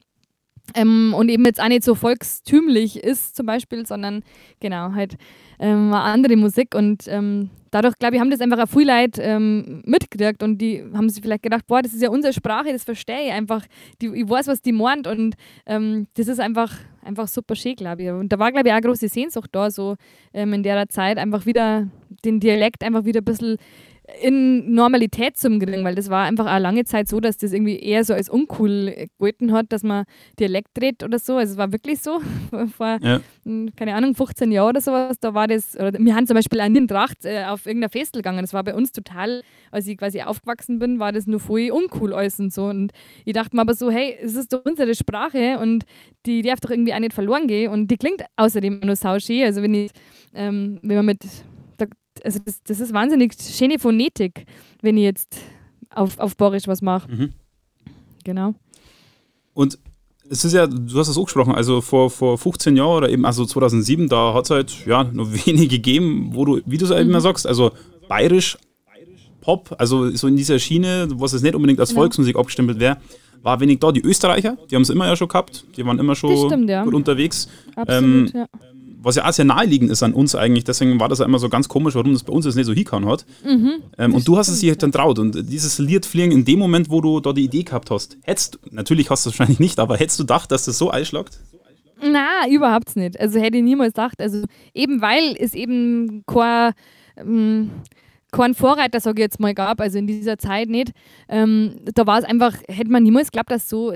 [0.75, 4.23] Ähm, und eben jetzt auch nicht so volkstümlich ist zum Beispiel, sondern
[4.61, 5.16] genau halt
[5.58, 9.82] ähm, andere Musik und ähm, dadurch, glaube ich, haben das einfach auch viele Leute ähm,
[9.85, 13.26] mitgekriegt und die haben sich vielleicht gedacht, boah, das ist ja unsere Sprache, das verstehe
[13.26, 13.64] ich einfach,
[14.00, 15.35] die, ich weiß, was die meint und
[15.66, 18.11] ähm, das ist einfach, einfach super schön, glaube ich.
[18.11, 19.96] Und da war, glaube ich, auch eine große Sehnsucht da, so
[20.32, 21.88] ähm, in der Zeit einfach wieder
[22.25, 23.56] den Dialekt einfach wieder ein bisschen
[24.23, 27.79] in Normalität zum kriegen, weil das war einfach eine lange Zeit so, dass das irgendwie
[27.79, 30.05] eher so als uncool gegolten hat, dass man
[30.39, 31.37] Dialekt redet oder so.
[31.37, 32.21] Also es war wirklich so.
[32.77, 33.21] Vor, ja.
[33.45, 36.61] Hm, keine Ahnung, 15 Jahren oder sowas, da war das, oder wir haben zum Beispiel
[36.61, 38.43] auch nie in Tracht äh, auf irgendein Festel gegangen.
[38.43, 42.15] Das war bei uns total, als ich quasi aufgewachsen bin, war das nur voll uncool
[42.15, 42.67] alles und so.
[42.67, 42.93] Und
[43.25, 45.85] ich dachte mir aber so, hey, es ist doch unsere Sprache und
[46.27, 47.73] die darf doch irgendwie auch nicht verloren gehen.
[47.73, 49.45] Und die klingt außerdem nur sauschön.
[49.45, 49.91] Also wenn ich,
[50.35, 51.21] ähm, wenn man mit
[52.25, 54.46] also das, das ist wahnsinnig schöne Phonetik,
[54.82, 55.37] wenn ich jetzt
[55.90, 57.11] auf, auf Borisch was mache.
[57.11, 57.32] Mhm.
[58.25, 58.54] Genau.
[59.54, 59.78] Und
[60.28, 63.25] es ist ja, du hast es auch gesprochen, also vor, vor 15 Jahren oder eben,
[63.25, 66.90] also 2007, da hat es halt ja nur wenige gegeben, wo du, wie du es
[66.90, 67.11] mhm.
[67.11, 67.73] immer sagst, also
[68.08, 68.58] bayerisch,
[69.40, 72.00] Pop, also so in dieser Schiene, was es nicht unbedingt als genau.
[72.00, 72.96] Volksmusik abgestempelt wäre,
[73.42, 73.92] war wenig da.
[73.92, 76.82] Die Österreicher, die haben es immer ja schon gehabt, die waren immer schon stimmt, ja.
[76.82, 77.49] gut unterwegs.
[77.76, 78.46] Absolut, ähm, ja
[79.07, 80.65] was ja auch sehr naheliegend ist an uns eigentlich.
[80.65, 82.73] Deswegen war das ja immer so ganz komisch, warum das bei uns jetzt nicht so
[82.73, 83.25] hingehauen hat.
[83.45, 85.21] Mhm, ähm, und du hast es dir dann traut.
[85.21, 88.59] Und dieses Lied fliegen in dem Moment, wo du da die Idee gehabt hast, hättest
[88.73, 91.39] natürlich hast du es wahrscheinlich nicht, aber hättest du gedacht, dass das so einschlagt?
[92.03, 93.19] Na, überhaupt nicht.
[93.21, 94.21] Also hätte ich niemals gedacht.
[94.21, 94.42] Also
[94.75, 96.73] eben weil es eben kein
[97.16, 97.71] ähm,
[98.37, 100.92] keinen Vorreiter, sage ich jetzt mal, gab, also in dieser Zeit nicht.
[101.29, 103.94] Ähm, da war es einfach, hätte man niemals geglaubt, dass so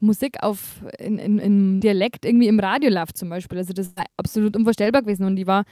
[0.00, 3.58] Musik auf, in, in, in, Dialekt irgendwie im Radio läuft zum Beispiel.
[3.58, 5.64] Also das ist absolut unvorstellbar gewesen und ich war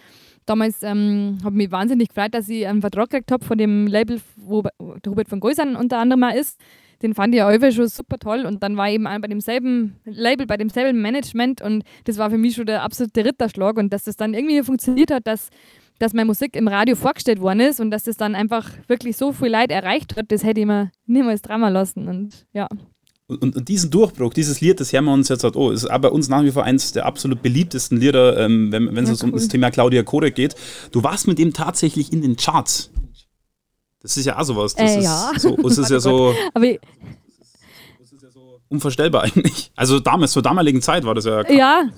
[0.44, 4.20] damals, ähm, habe mich wahnsinnig gefreut, dass ich einen Vertrag gekriegt habe von dem Label,
[4.36, 6.60] wo der Hubert von Goisern unter anderem mal ist.
[7.02, 10.46] Den fand ich ja schon super toll und dann war ich eben bei demselben Label,
[10.46, 14.16] bei demselben Management und das war für mich schon der absolute Ritterschlag und dass das
[14.16, 15.50] dann irgendwie funktioniert hat, dass
[15.98, 19.32] dass meine Musik im Radio vorgestellt worden ist und dass das dann einfach wirklich so
[19.32, 22.08] viel Leid erreicht hat, das hätte ich mir niemals Drama lassen.
[22.08, 22.68] Und ja.
[23.28, 26.10] Und, und, diesen Durchbruch, dieses Lied, das hören wir uns jetzt halt, oh, ist aber
[26.10, 29.22] bei uns nach wie vor eines der absolut beliebtesten Lieder, ähm, wenn, wenn ja, es
[29.22, 29.30] cool.
[29.30, 30.54] um das Thema Claudia Korek geht.
[30.92, 32.90] Du warst mit dem tatsächlich in den Charts.
[34.00, 34.74] Das ist ja auch sowas.
[34.74, 35.32] Das äh, ist ja.
[35.36, 36.34] So, es ist ja so.
[36.54, 36.66] Aber
[38.68, 39.70] unvorstellbar eigentlich.
[39.76, 41.42] Also damals, zur damaligen Zeit war das ja.
[41.42, 41.56] Krass.
[41.56, 41.88] Ja,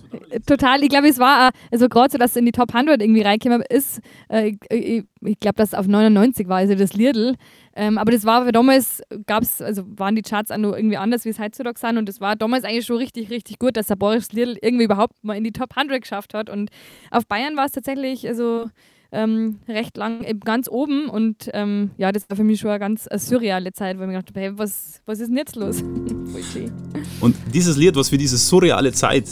[0.47, 0.83] total.
[0.83, 3.65] Ich glaube, es war, also gerade so, dass es in die Top 100 irgendwie reingekommen
[3.69, 7.35] ist, äh, ich, glaube, dass auf 99 war also das Liedl.
[7.75, 11.25] Ähm, aber das war damals, gab es, also waren die Charts auch noch irgendwie anders,
[11.25, 11.97] wie es heutzutage sind.
[11.97, 15.15] Und das war damals eigentlich schon richtig, richtig gut, dass der Boris Liedl irgendwie überhaupt
[15.23, 16.51] mal in die Top 100 geschafft hat.
[16.51, 16.71] Und
[17.11, 18.67] auf Bayern war es tatsächlich, also
[19.11, 23.09] ähm, recht lang ganz oben und ähm, ja, das war für mich schon eine ganz
[23.09, 25.83] eine surreale Zeit, wo ich mir gedacht habe, hey, was, was ist denn jetzt los?
[27.21, 29.25] und dieses Lied, was für diese surreale Zeit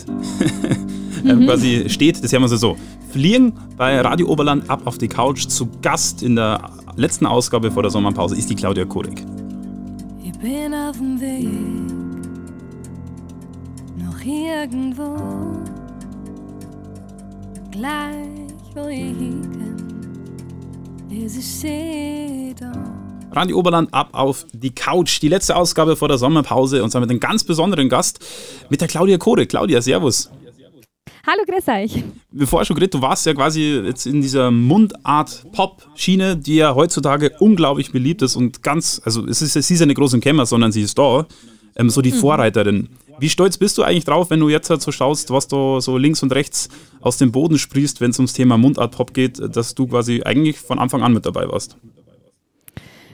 [1.24, 1.46] ähm, mhm.
[1.46, 2.76] quasi steht, das haben wir so.
[3.10, 7.82] Fliegen bei Radio Oberland ab auf die Couch zu Gast in der letzten Ausgabe vor
[7.82, 9.22] der Sommerpause ist die Claudia Kodek.
[10.24, 11.48] Ich bin auf dem Weg,
[13.98, 15.16] noch irgendwo,
[17.70, 18.45] gleich
[23.30, 25.22] Radio Oberland ab auf die Couch.
[25.22, 28.18] Die letzte Ausgabe vor der Sommerpause und zwar mit einem ganz besonderen Gast,
[28.68, 29.46] mit der Claudia Kore.
[29.46, 30.30] Claudia, servus.
[31.26, 32.04] Hallo, grüß euch.
[32.30, 37.92] Bevor schon geredet, du warst ja quasi jetzt in dieser Mundart-Pop-Schiene, die ja heutzutage unglaublich
[37.92, 40.70] beliebt ist und ganz, also es ist, sie ist ja nicht groß im Kämmer, sondern
[40.70, 41.26] sie ist da,
[41.76, 42.16] ähm, so die mhm.
[42.16, 42.88] Vorreiterin.
[43.18, 45.96] Wie stolz bist du eigentlich drauf, wenn du jetzt halt so schaust, was du so
[45.96, 46.68] links und rechts
[47.00, 50.78] aus dem Boden sprießt, wenn es ums Thema Mundart-Pop geht, dass du quasi eigentlich von
[50.78, 51.78] Anfang an mit dabei warst?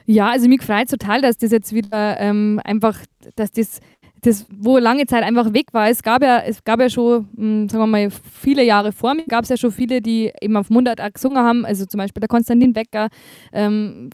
[0.07, 2.99] Ja, also mich freut total, dass das jetzt wieder ähm, einfach,
[3.37, 3.81] dass das,
[4.23, 5.89] das, wo lange Zeit einfach weg war.
[5.89, 9.15] Es gab ja, es gab ja schon, mh, hm, sagen wir mal, viele Jahre vor
[9.15, 11.99] mir gab es ja schon viele, die eben auf Mundart auch gesungen haben, also zum
[11.99, 13.09] Beispiel der Konstantin Becker.
[13.53, 14.11] Ähm,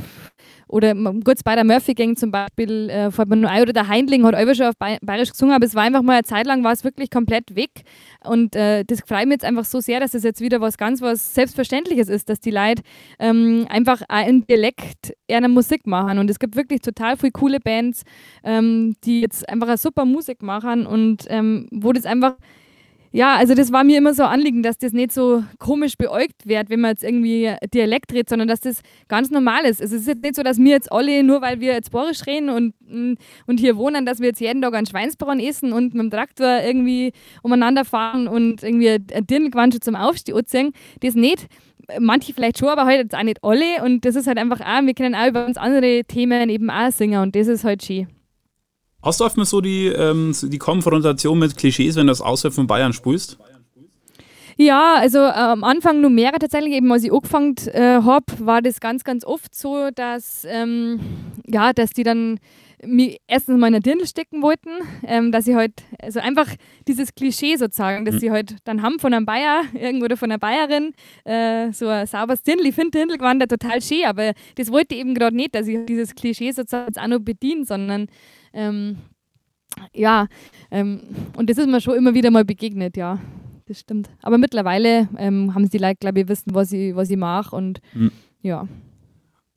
[0.68, 4.24] oder gut, Spider Murphy Gang zum Beispiel, äh, fällt mir nur ein, oder der Heindling
[4.24, 6.72] hat auch schon auf Bayerisch gesungen, aber es war einfach mal eine Zeit lang, war
[6.72, 7.70] es wirklich komplett weg.
[8.24, 11.00] Und äh, das freut mich jetzt einfach so sehr, dass es jetzt wieder was ganz
[11.00, 12.82] was Selbstverständliches ist, dass die Leute
[13.18, 16.18] ähm, einfach in Dialekt eine Musik machen.
[16.18, 18.02] Und es gibt wirklich total viele coole Bands,
[18.44, 22.36] ähm, die jetzt einfach eine super Musik machen und ähm, wo das einfach
[23.10, 26.68] ja, also das war mir immer so Anliegen, dass das nicht so komisch beäugt wird,
[26.68, 29.80] wenn man jetzt irgendwie Dialekt redet, sondern dass das ganz normal ist.
[29.80, 32.26] Also es ist jetzt nicht so, dass wir jetzt alle, nur weil wir jetzt Borisch
[32.26, 32.74] reden und,
[33.46, 36.60] und hier wohnen, dass wir jetzt jeden Tag einen Schweinsbraten essen und mit dem Traktor
[36.62, 40.72] irgendwie umeinander fahren und irgendwie ein Dirndlquansche zum Aufstieg anziehen.
[41.00, 41.46] Das nicht.
[41.98, 43.82] Manche vielleicht schon, aber heute halt jetzt auch nicht alle.
[43.82, 46.90] Und das ist halt einfach auch, wir können auch über ganz andere Themen eben auch
[46.90, 48.17] singen und das ist halt schön.
[49.02, 52.54] Hast du oft mal so die, ähm, die Konfrontation mit Klischees, wenn du das außerhalb
[52.54, 53.38] von Bayern spielst?
[54.56, 58.60] Ja, also äh, am Anfang nur mehr tatsächlich, eben als ich angefangen äh, habe, war
[58.60, 60.98] das ganz, ganz oft so, dass, ähm,
[61.46, 62.40] ja, dass die dann
[62.82, 64.70] mich erstens mal in der Dirndl stecken wollten,
[65.06, 66.48] ähm, dass sie halt, also einfach
[66.88, 68.18] dieses Klischee sozusagen, dass mhm.
[68.18, 70.92] sie halt dann haben von einem Bayer irgendwo oder von einer Bayerin
[71.24, 72.66] äh, so ein sauberes Dirndl.
[72.66, 75.68] Ich finde Dirndl waren da total schön, aber das wollte ich eben gerade nicht, dass
[75.68, 78.08] ich dieses Klischee sozusagen auch noch bediene, sondern
[78.58, 78.96] ähm,
[79.94, 80.26] ja,
[80.70, 81.00] ähm,
[81.36, 83.18] und das ist mir schon immer wieder mal begegnet, ja.
[83.66, 84.08] Das stimmt.
[84.22, 87.54] Aber mittlerweile ähm, haben sie die Leute, glaube ich, wissen, was ich, was ich mache
[87.54, 88.10] und mhm.
[88.42, 88.66] ja.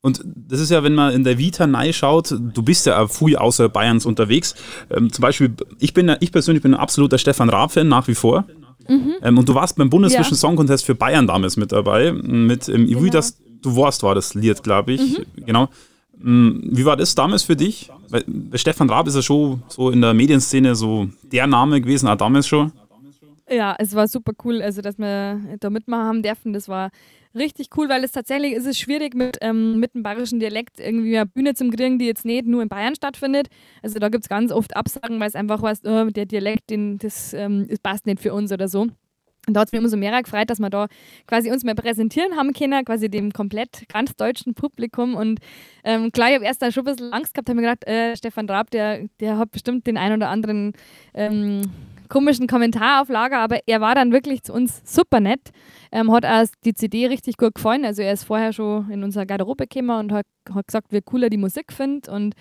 [0.02, 3.68] Und das ist ja, wenn man in der Vita schaut, du bist ja früh außer
[3.68, 4.54] Bayerns unterwegs.
[4.90, 8.44] Ähm, zum Beispiel, ich bin ich persönlich bin ein absoluter Stefan Raab-Fan nach wie vor.
[8.88, 9.14] Mhm.
[9.22, 10.38] Ähm, und du warst beim Bundeswischen ja.
[10.38, 12.12] Song Contest für Bayern damals mit dabei.
[12.12, 13.06] Mit ähm, genau.
[13.10, 15.18] das Du warst war das Lied, glaube ich.
[15.18, 15.46] Mhm.
[15.46, 15.68] Genau.
[16.18, 17.90] Mm, wie war das damals für dich?
[18.08, 22.16] Weil Stefan Raab ist ja schon so in der Medienszene so der Name gewesen, auch
[22.16, 22.72] damals schon.
[23.50, 26.52] Ja, es war super cool, also dass wir da mitmachen haben dürfen.
[26.52, 26.90] Das war
[27.34, 31.16] richtig cool, weil es tatsächlich ist es schwierig mit, ähm, mit dem bayerischen Dialekt irgendwie
[31.16, 33.48] eine Bühne zu kriegen, die jetzt nicht nur in Bayern stattfindet.
[33.82, 36.98] Also da gibt es ganz oft Absagen, weil es einfach heißt, oh, der Dialekt, den,
[36.98, 38.88] das, ähm, das passt nicht für uns oder so.
[39.48, 40.86] Und da hat es mich umso mehr gefreut, dass wir da
[41.26, 45.16] quasi uns mal präsentieren haben können, quasi dem komplett ganz deutschen Publikum.
[45.16, 45.40] Und
[45.82, 48.16] ähm, klar, ich habe erst da schon ein bisschen Angst gehabt, habe mir gedacht, äh,
[48.16, 50.74] Stefan Raab, der, der hat bestimmt den einen oder anderen
[51.14, 51.62] ähm,
[52.12, 55.50] komischen Kommentar auf Lager, aber er war dann wirklich zu uns super nett.
[55.90, 57.86] Ähm, hat auch die CD richtig gut gefallen.
[57.86, 61.22] Also er ist vorher schon in unserer Garderobe gekommen und hat, hat gesagt, wie cool
[61.22, 62.34] er die Musik findet und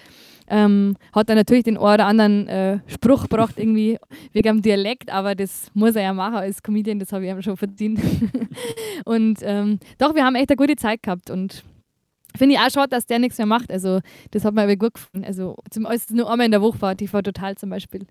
[0.49, 3.97] ähm, hat dann natürlich den einen oder anderen äh, Spruch gebracht, irgendwie
[4.33, 7.41] wegen dem Dialekt, aber das muss er ja machen als Comedian, das habe ich ihm
[7.41, 8.01] schon verdient.
[9.05, 11.63] und ähm, doch, wir haben echt eine gute Zeit gehabt und
[12.37, 13.71] Finde ich auch schade, dass der nichts mehr macht.
[13.71, 13.99] Also,
[14.31, 15.25] das hat mir aber gut gefallen.
[15.25, 18.05] Also, zum, es nur einmal in der Woche war, TV Total zum Beispiel.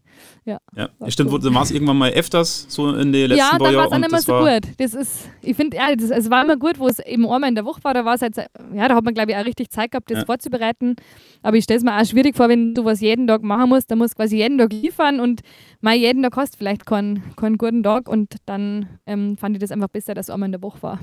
[0.45, 0.89] Ja, ja.
[1.09, 1.41] stimmt, cool.
[1.41, 3.61] dann war es irgendwann mal öfters, so in den letzten ja, Jahren.
[3.61, 4.75] Ja, dann war es auch nicht mehr so gut.
[4.79, 7.55] Das ist, ich finde, ja, das, es war immer gut, wo es eben einmal in
[7.55, 9.71] der Woche war, da war es halt, ja, da hat man, glaube ich, auch richtig
[9.71, 10.25] Zeit gehabt, das ja.
[10.25, 10.97] vorzubereiten.
[11.43, 13.91] Aber ich stelle es mir auch schwierig vor, wenn du was jeden Tag machen musst,
[13.91, 15.41] dann musst du quasi jeden Tag liefern und
[15.81, 19.71] mal jeden Tag hast vielleicht keinen, keinen guten Tag und dann ähm, fand ich das
[19.71, 20.99] einfach besser, dass es einmal in der Woche war.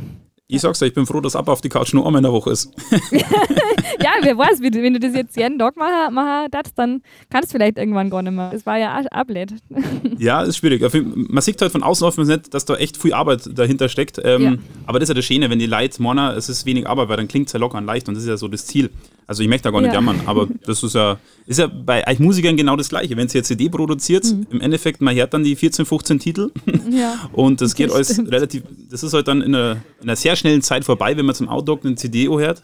[0.50, 2.32] Ich sag's dir, ich bin froh, dass ab auf die Couch nur einmal in der
[2.32, 2.72] Woche ist.
[3.12, 7.58] ja, wer weiß, wenn du das jetzt jeden Tag machen, machen darfst, dann kannst du
[7.58, 8.52] vielleicht irgendwann gar nicht mehr.
[8.52, 9.56] Das war ja ablehnt.
[10.18, 10.82] ja, ist schwierig.
[11.30, 14.22] Man sieht halt von außen oft nicht, dass da echt viel Arbeit dahinter steckt.
[14.24, 14.54] Ähm, ja.
[14.86, 17.18] Aber das ist ja das Schöne, wenn die Leute meinen, es ist wenig Arbeit, weil
[17.18, 18.90] dann klingt es ja locker und leicht und das ist ja so das Ziel.
[19.28, 19.96] Also ich möchte da gar nicht ja.
[19.96, 23.18] jammern, aber das ist ja, ist ja bei euch Musikern genau das Gleiche.
[23.18, 24.48] Wenn sie jetzt CD produziert, mhm.
[24.50, 26.52] im Endeffekt, man hört dann die 14, 15 Titel
[26.90, 27.30] ja.
[27.34, 28.32] und das geht das alles stimmt.
[28.32, 31.36] relativ, das ist halt dann in einer, in einer, sehr schnellen Zeit vorbei, wenn man
[31.36, 32.63] zum Outdoor eine CD hört.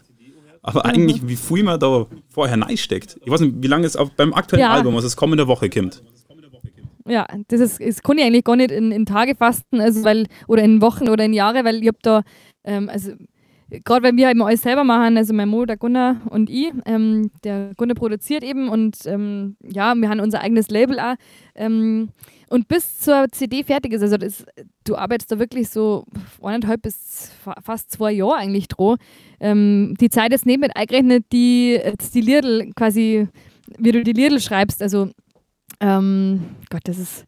[0.62, 0.90] Aber mhm.
[0.90, 3.20] eigentlich, wie viel man da vorher steckt.
[3.22, 4.72] Ich weiß nicht, wie lange es beim aktuellen ja.
[4.72, 6.02] Album, was es kommende Woche kommt.
[7.06, 10.26] Ja, das ist, das kann ich eigentlich gar nicht in, in Tage fasten, also weil,
[10.46, 12.22] oder in Wochen oder in Jahre, weil ich habe da,
[12.64, 13.12] ähm, also
[13.84, 17.30] gerade weil wir eben alles selber machen, also mein Mo, der Gunnar und ich, ähm,
[17.42, 21.14] der Gunnar produziert eben und ähm, ja, wir haben unser eigenes Label auch.
[21.54, 22.10] Ähm,
[22.48, 24.44] und bis zur CD fertig ist, also das,
[24.84, 26.04] du arbeitest da wirklich so
[26.42, 27.32] eineinhalb bis
[27.62, 28.96] fast zwei Jahre eigentlich dran.
[29.40, 31.80] Ähm, die Zeit ist nicht mit eingerechnet, die
[32.12, 33.28] die Liedl quasi,
[33.78, 35.08] wie du die Liedl schreibst, also
[35.80, 37.26] ähm, Gott, das ist,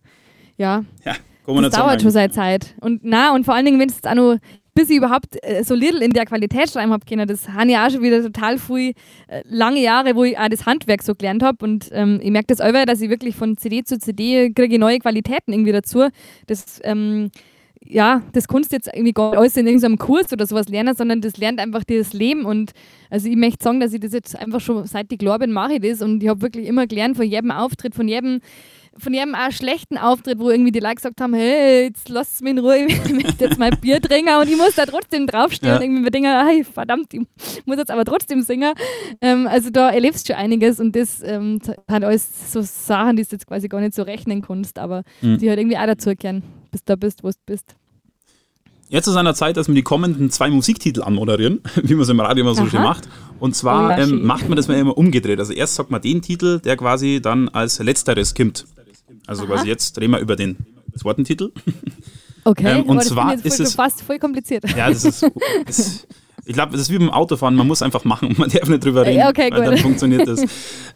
[0.57, 1.15] ja, ja
[1.47, 2.75] das dauert schon seine Zeit.
[2.81, 4.37] Und na, und vor allen Dingen, wenn es auch noch
[4.77, 7.27] bis ich überhaupt äh, so little in der Qualität schreiben habe können.
[7.27, 8.93] Das habe ich auch schon wieder total viel,
[9.27, 11.65] äh, lange Jahre, wo ich auch das Handwerk so gelernt habe.
[11.65, 14.99] Und ähm, ich merke das auch, dass ich wirklich von CD zu CD kriege neue
[14.99, 16.07] Qualitäten irgendwie dazu.
[16.47, 17.31] Das, ähm,
[17.83, 20.95] ja, das kannst du jetzt irgendwie gar nicht alles in irgendeinem Kurs oder sowas lernen,
[20.95, 22.45] sondern das lernt einfach dieses Leben.
[22.45, 22.73] Und
[23.09, 25.81] also ich möchte sagen, dass ich das jetzt einfach schon seit ich glaube mache ich
[25.81, 26.03] das.
[26.03, 28.41] Und ich habe wirklich immer gelernt von jedem Auftritt, von jedem
[28.99, 32.41] von jedem auch schlechten Auftritt, wo irgendwie die Leute gesagt haben, hey, jetzt lass es
[32.41, 35.71] mich in Ruhe, ich möchte jetzt mal Bier trinken und ich muss da trotzdem draufstehen
[35.71, 35.77] ja.
[35.77, 37.21] und irgendwie mir denken, hey, verdammt, ich
[37.65, 38.75] muss jetzt aber trotzdem singen.
[39.21, 43.23] Ähm, also da erlebst du schon einiges und das ähm, hat alles so Sachen, die
[43.23, 45.39] du jetzt quasi gar nicht so rechnen kannst, aber mhm.
[45.39, 47.75] die halt irgendwie auch dazugehören, bis du da bist, wo du bist.
[48.89, 52.09] Jetzt ist an der Zeit, dass wir die kommenden zwei Musiktitel anmoderieren, wie man es
[52.09, 52.71] im Radio immer so Aha.
[52.71, 53.09] schön macht.
[53.41, 55.39] Und zwar oh, ähm, macht man das mal immer umgedreht.
[55.39, 58.65] Also erst sagt man den Titel, der quasi dann als letzteres kommt.
[59.27, 59.53] Also Aha.
[59.55, 60.57] quasi jetzt reden wir über den
[60.97, 61.53] zweiten Titel.
[62.45, 64.65] Okay, ähm, und zwar ist voll, es fast voll kompliziert.
[64.77, 65.27] Ja, das ist,
[65.67, 66.07] ist
[66.47, 68.85] ich glaube, das ist wie beim Autofahren, man muss einfach machen und man darf nicht
[68.85, 70.45] drüber reden, okay, weil dann funktioniert das.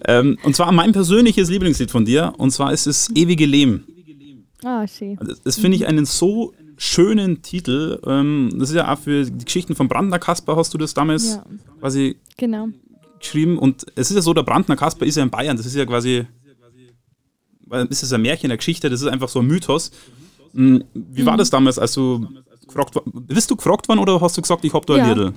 [0.06, 3.84] ähm, und zwar mein persönliches Lieblingslied von dir, und zwar ist es Ewige Leben.
[4.62, 5.18] Ah, oh, schön.
[5.20, 8.00] Das, das finde ich einen so schönen Titel.
[8.06, 11.34] Ähm, das ist ja auch für die Geschichten von Brandner Kasper, hast du das damals
[11.34, 11.44] ja.
[11.80, 12.68] quasi genau.
[13.18, 13.58] geschrieben.
[13.58, 15.84] Und es ist ja so, der Brandner Kasper ist ja in Bayern, das ist ja
[15.84, 16.26] quasi,
[17.88, 19.90] ist das ein Märchen, eine Geschichte, das ist einfach so ein Mythos.
[20.54, 21.38] Hm, wie war mhm.
[21.38, 22.26] das damals, als du
[22.66, 25.08] gefragt Bist du gefragt worden oder hast du gesagt, ich hab da ein ja.
[25.08, 25.32] Liedl?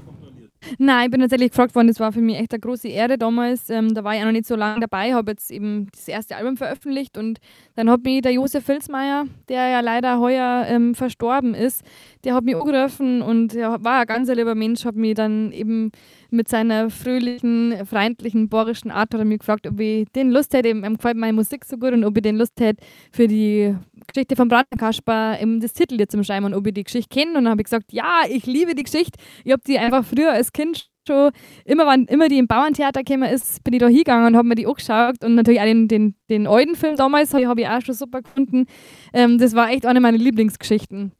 [0.77, 1.87] Nein, ich bin tatsächlich gefragt worden.
[1.87, 3.69] Das war für mich echt eine große Ehre damals.
[3.69, 6.35] Ähm, da war ich auch noch nicht so lange dabei, habe jetzt eben das erste
[6.35, 7.39] Album veröffentlicht und
[7.75, 11.83] dann hat mich der Josef Filzmeier, der ja leider heuer ähm, verstorben ist,
[12.23, 15.91] der hat mich angerufen und er war ein ganz lieber Mensch, hat mich dann eben
[16.29, 20.69] mit seiner fröhlichen, freundlichen, bohrischen Art hat er mich gefragt, ob ich den Lust hätte,
[20.69, 23.75] ihm gefällt meine Musik so gut und ob ich den Lust hätte für die
[24.07, 27.37] Geschichte von Brandner eben das Titel jetzt zum Schreiben und ob ich die Geschichte kenne.
[27.37, 29.19] Und dann habe ich gesagt, ja, ich liebe die Geschichte.
[29.43, 31.31] Ich habe die einfach früher als Kind schon,
[31.65, 34.55] immer wann immer die im Bauerntheater gekommen ist, bin ich da hingegangen und habe mir
[34.55, 37.95] die angeschaut und natürlich auch den, den, den alten Film damals habe ich auch schon
[37.95, 38.65] super gefunden.
[39.13, 41.11] Ähm, das war echt eine meiner Lieblingsgeschichten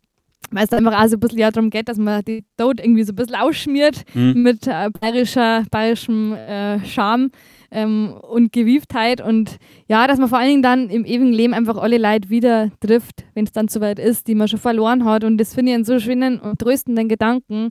[0.54, 3.04] weil es einfach auch so ein bisschen ja darum geht, dass man die Tod irgendwie
[3.04, 4.44] so ein bisschen ausschmiert mhm.
[4.44, 7.32] mit äh, bayerischer, bayerischem äh, Charme
[7.74, 9.58] ähm, und Gewieftheit und
[9.88, 13.26] ja, dass man vor allen Dingen dann im ewigen Leben einfach alle Leute wieder trifft,
[13.34, 15.86] wenn es dann soweit ist, die man schon verloren hat und das finde ich einen
[15.86, 17.70] so schönen und tröstenden Gedanken,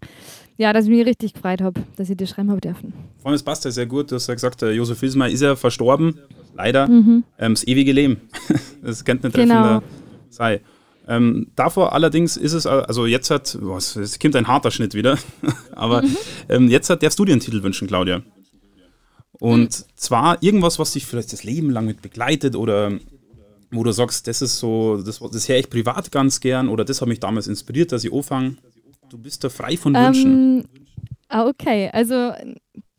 [0.58, 2.92] ja, dass ich mich richtig gefreut habe, dass ich das schreiben habe dürfen.
[3.18, 5.40] Vor allem, es passt ja sehr gut, du hast ja gesagt, der Josef Wilsmer ist
[5.40, 6.18] ja verstorben,
[6.54, 7.24] leider, mhm.
[7.38, 8.20] ähm, das ewige Leben,
[8.82, 9.82] das kennt nicht treffender genau.
[10.28, 10.60] sei.
[11.08, 15.18] Ähm, davor allerdings ist es, also jetzt hat, boah, es kommt ein harter Schnitt wieder,
[15.74, 16.16] aber mhm.
[16.48, 18.22] ähm, jetzt hat der Studientitel wünschen, Claudia.
[19.42, 19.84] Und mhm.
[19.96, 22.92] zwar irgendwas, was dich vielleicht das Leben lang mit begleitet oder
[23.72, 27.00] wo du sagst, das ist so, das, das höre ich privat ganz gern oder das
[27.00, 28.56] hat mich damals inspiriert, dass ich anfange.
[29.10, 30.60] Du bist da frei von Wünschen.
[30.60, 30.64] Ähm,
[31.26, 32.32] ah, okay, also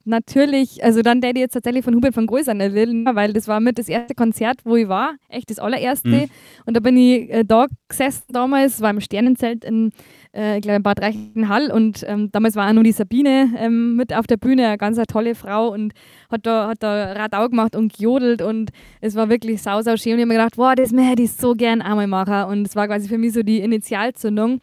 [0.06, 3.78] natürlich, also dann der jetzt tatsächlich von Hubert von Goisern erzählen, weil das war mit
[3.78, 6.10] das erste Konzert, wo ich war, echt das allererste.
[6.10, 6.30] Mhm.
[6.66, 9.92] Und da bin ich äh, da gesessen damals, war im Sternenzelt in,
[10.36, 13.96] äh, ich glaube, in Bad Reichenhall und ähm, damals war auch noch die Sabine ähm,
[13.96, 15.94] mit auf der Bühne, eine ganz eine tolle Frau und
[16.30, 20.13] hat da, hat da Radau gemacht und gejodelt und es war wirklich sau, sau schön
[20.13, 22.76] und ich habe mir gedacht, wow, das hätte ich so gern einmal machen und es
[22.76, 24.62] war quasi für mich so die Initialzündung.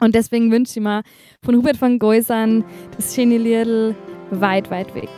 [0.00, 1.02] Und deswegen wünsche ich mir
[1.42, 2.64] von Hubert von Geusern
[2.96, 3.94] das schöne Liedl
[4.30, 5.10] weit, weit weg.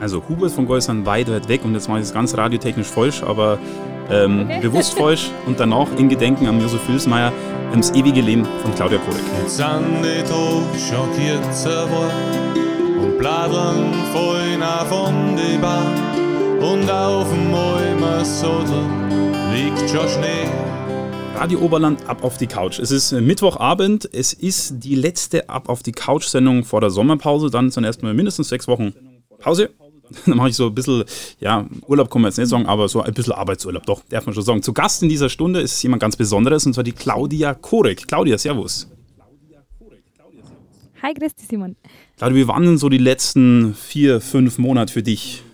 [0.00, 3.22] Also Hubert von Geusern weit, weit weg und jetzt mache ich es ganz radiotechnisch falsch,
[3.22, 3.58] aber
[4.10, 4.60] ähm, okay.
[4.62, 7.32] bewusst falsch und danach in Gedenken an Josef Filsmeier
[7.72, 9.20] ins ewige Leben von Claudia Korek.
[9.42, 12.12] Jetzt sind die Tag schockiert zerwollt
[13.00, 14.38] und bladern voll
[14.88, 15.94] von die Bahn
[16.60, 18.22] und auf dem Mäumer
[19.52, 20.48] liegt schon Schnee.
[21.38, 22.80] Radio Oberland ab auf die Couch.
[22.80, 24.12] Es ist Mittwochabend.
[24.12, 27.48] Es ist die letzte Ab auf die Couch-Sendung vor der Sommerpause.
[27.48, 28.92] Dann sind erstmal mindestens sechs Wochen
[29.38, 29.70] Pause.
[30.26, 31.04] Dann mache ich so ein bisschen,
[31.38, 34.34] ja, Urlaub kann man jetzt nicht sagen, aber so ein bisschen Arbeitsurlaub, doch, darf man
[34.34, 34.62] schon sagen.
[34.62, 38.08] Zu Gast in dieser Stunde ist jemand ganz Besonderes und zwar die Claudia Korek.
[38.08, 38.90] Claudia, Servus.
[41.02, 41.76] Hi, grüß dich, Simon.
[42.16, 45.44] Claudia, wie waren denn so die letzten vier, fünf Monate für dich?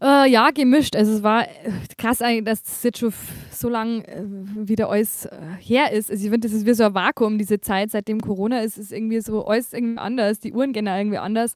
[0.00, 0.94] Äh, ja, gemischt.
[0.94, 3.12] Also es war äh, krass dass das jetzt schon
[3.50, 4.22] so lange äh,
[4.54, 6.10] wieder alles äh, her ist.
[6.10, 8.92] Also ich finde, das ist wie so ein Vakuum, diese Zeit, seitdem Corona ist, ist
[8.92, 10.38] irgendwie so alles irgendwie anders.
[10.38, 11.54] Die Uhren gehen irgendwie anders.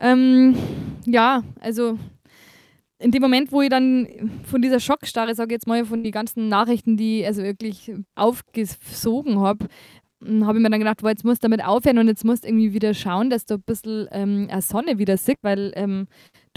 [0.00, 0.56] Ähm,
[1.06, 1.98] ja, also
[2.98, 4.08] in dem Moment, wo ich dann
[4.42, 7.92] von dieser Schockstarre, sage ich jetzt mal, von den ganzen Nachrichten, die ich also wirklich
[8.16, 9.68] aufgesogen habe,
[10.20, 12.48] habe ich mir dann gedacht, boah, jetzt musst du damit aufhören und jetzt musst du
[12.48, 16.08] irgendwie wieder schauen, dass du ein bisschen ähm, eine Sonne wieder siehst, weil ähm,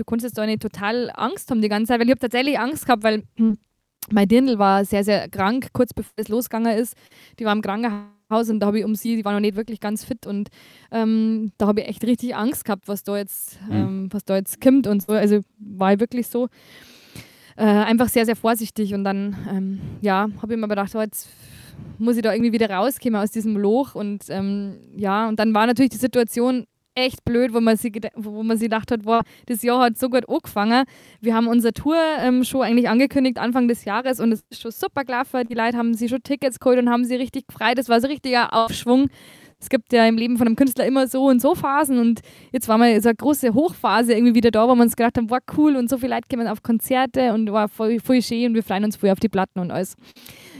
[0.01, 2.59] du konntest jetzt da nicht total Angst haben die ganze Zeit, weil ich habe tatsächlich
[2.59, 3.57] Angst gehabt, weil hm,
[4.11, 6.95] mein Dirndl war sehr, sehr krank, kurz bevor es losgegangen ist.
[7.39, 9.79] Die war im Krankenhaus und da habe ich um sie, die war noch nicht wirklich
[9.79, 10.49] ganz fit und
[10.91, 13.75] ähm, da habe ich echt richtig Angst gehabt, was da jetzt, mhm.
[13.75, 15.13] ähm, was da jetzt kommt und so.
[15.13, 16.47] Also war ich wirklich so.
[17.57, 21.27] Äh, einfach sehr, sehr vorsichtig und dann, ähm, ja, habe ich mir gedacht, oh, jetzt
[21.99, 25.67] muss ich da irgendwie wieder rauskommen aus diesem Loch und ähm, ja, und dann war
[25.67, 29.62] natürlich die Situation echt blöd, wo man sich, wo man sich gedacht hat, wow, das
[29.62, 30.86] Jahr hat so gut angefangen.
[31.19, 34.71] Wir haben unsere Tour ähm, schon eigentlich angekündigt Anfang des Jahres und es ist schon
[34.71, 35.47] super gelaufen.
[35.47, 37.77] Die Leute haben sich schon Tickets geholt und haben sie richtig gefreut.
[37.77, 39.08] Das war so ein richtiger Aufschwung.
[39.62, 42.21] Es gibt ja im Leben von einem Künstler immer so und so Phasen und
[42.52, 45.30] jetzt war mal so eine große Hochphase irgendwie wieder da, wo wir uns gedacht haben,
[45.30, 48.56] war cool und so viele Leute kommen auf Konzerte und war voll, voll schön und
[48.56, 49.95] wir freuen uns voll auf die Platten und alles.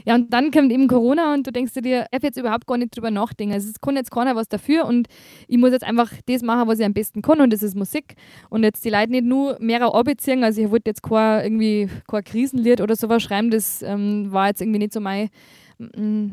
[0.06, 2.96] Ja, und dann kommt eben Corona und du denkst dir, ich jetzt überhaupt gar nicht
[2.96, 3.54] drüber nachdenken.
[3.54, 5.08] Also es kann jetzt keiner was dafür und
[5.48, 8.16] ich muss jetzt einfach das machen, was ich am besten kann und das ist Musik.
[8.50, 12.24] Und jetzt die Leute nicht nur mehr abbeziehen, also ich wollte jetzt kein, irgendwie kein
[12.24, 15.30] Krisenlied oder sowas schreiben, das ähm, war jetzt irgendwie nicht so mein,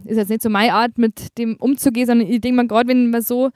[0.04, 3.10] ist jetzt nicht so meine Art, mit dem umzugehen, sondern ich denke mal, gerade wenn
[3.10, 3.50] man so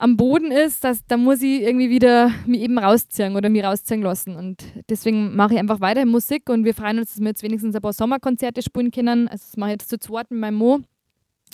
[0.00, 4.00] am Boden ist, dass, da muss ich irgendwie wieder mich eben rausziehen oder mich rausziehen
[4.00, 4.34] lassen.
[4.34, 7.74] Und deswegen mache ich einfach weiter Musik und wir freuen uns, dass wir jetzt wenigstens
[7.74, 9.28] ein paar Sommerkonzerte spielen können.
[9.28, 10.80] Also das mache ich jetzt zu zweit mit meinem Mo.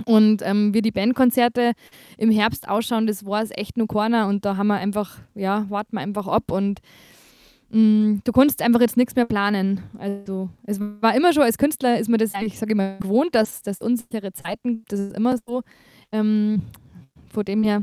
[0.04, 1.72] Und ähm, wie die Bandkonzerte
[2.18, 4.28] im Herbst ausschauen, das war es echt nur keiner.
[4.28, 6.52] Und da haben wir einfach, ja, warten wir einfach ab.
[6.52, 6.80] Und
[7.70, 9.80] mh, mm, du konntest einfach jetzt nichts mehr planen.
[9.98, 13.34] Also es war immer schon, als Künstler ist mir das eigentlich, sage ich mal, gewohnt,
[13.34, 15.62] dass, dass unsere Zeiten, das ist immer so.
[16.12, 16.62] Ähm,
[17.32, 17.82] von dem her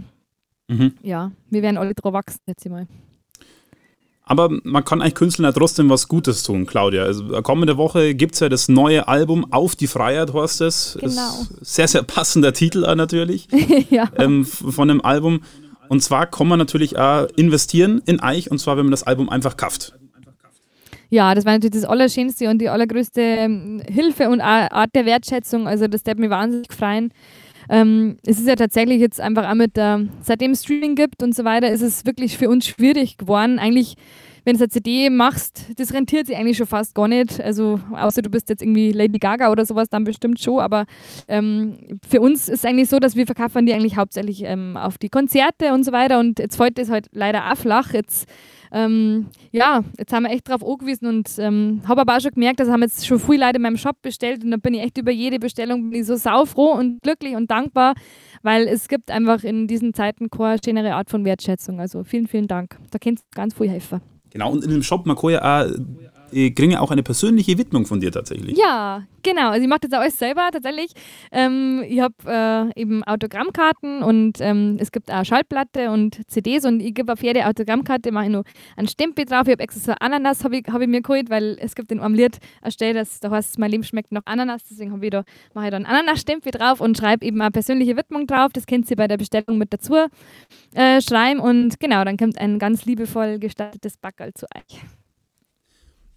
[0.67, 0.93] Mhm.
[1.01, 2.87] Ja, wir werden alle drauf wachsen, jetzt mal.
[4.25, 7.03] Aber man kann eigentlich Künstlern ja trotzdem was Gutes tun, Claudia.
[7.03, 10.97] Also kommende Woche gibt es ja das neue Album Auf die Freiheit, heißt es.
[10.99, 11.45] Genau.
[11.59, 13.49] Sehr, sehr passender Titel natürlich
[13.89, 14.09] ja.
[14.17, 15.41] ähm, von dem Album.
[15.89, 19.29] Und zwar kann man natürlich auch investieren in Eich, und zwar, wenn man das Album
[19.29, 19.93] einfach kauft.
[21.09, 25.67] Ja, das war natürlich das Allerschönste und die allergrößte ähm, Hilfe und Art der Wertschätzung.
[25.67, 27.13] Also das hat mich wahnsinnig freuen.
[27.69, 31.35] Ähm, es ist ja tatsächlich jetzt einfach auch mit der, seitdem es Streaming gibt und
[31.35, 33.59] so weiter, ist es wirklich für uns schwierig geworden.
[33.59, 33.95] Eigentlich,
[34.43, 37.39] wenn du eine CD machst, das rentiert sich eigentlich schon fast gar nicht.
[37.41, 40.60] Also, außer du bist jetzt irgendwie Lady Gaga oder sowas, dann bestimmt schon.
[40.60, 40.86] Aber
[41.27, 44.97] ähm, für uns ist es eigentlich so, dass wir verkaufen die eigentlich hauptsächlich ähm, auf
[44.97, 46.19] die Konzerte und so weiter.
[46.19, 47.93] Und jetzt fällt das halt leider auch flach.
[47.93, 48.27] Jetzt
[48.73, 52.60] ähm, ja, jetzt haben wir echt drauf angewiesen und ähm, habe aber auch schon gemerkt,
[52.60, 54.97] dass haben jetzt schon viele Leute in meinem Shop bestellt und dann bin ich echt
[54.97, 57.93] über jede Bestellung bin ich so saufroh und glücklich und dankbar,
[58.41, 61.79] weil es gibt einfach in diesen Zeiten keine schönere Art von Wertschätzung.
[61.79, 62.79] Also vielen, vielen Dank.
[62.89, 64.01] Da kannst du ganz viel helfen.
[64.33, 65.15] Genau, und in dem Shop, man
[66.55, 68.57] kann ja auch auch eine persönliche Widmung von dir tatsächlich.
[68.57, 69.49] Ja, genau.
[69.49, 70.91] Also ich mache das alles selber tatsächlich.
[71.31, 72.15] Ähm, ich habe
[72.75, 77.23] äh, eben Autogrammkarten und ähm, es gibt auch Schallplatte und CDs und ich gebe auf
[77.23, 78.43] jede Autogrammkarte mache ich noch
[78.75, 79.47] einen Stempel drauf.
[79.47, 82.01] Ich habe extra so Ananas habe ich, hab ich mir geholt, weil es gibt in
[82.01, 85.65] einem Lied eine das, da heißt mein Leben schmeckt nach Ananas, deswegen ich da, mache
[85.65, 88.51] ich da einen Ananas-Stempel drauf und schreibe eben eine persönliche Widmung drauf.
[88.53, 89.95] Das könnt ihr bei der Bestellung mit dazu
[90.73, 94.81] äh, schreiben und genau, dann kommt ein ganz liebevoll gestaltetes Backerl zu euch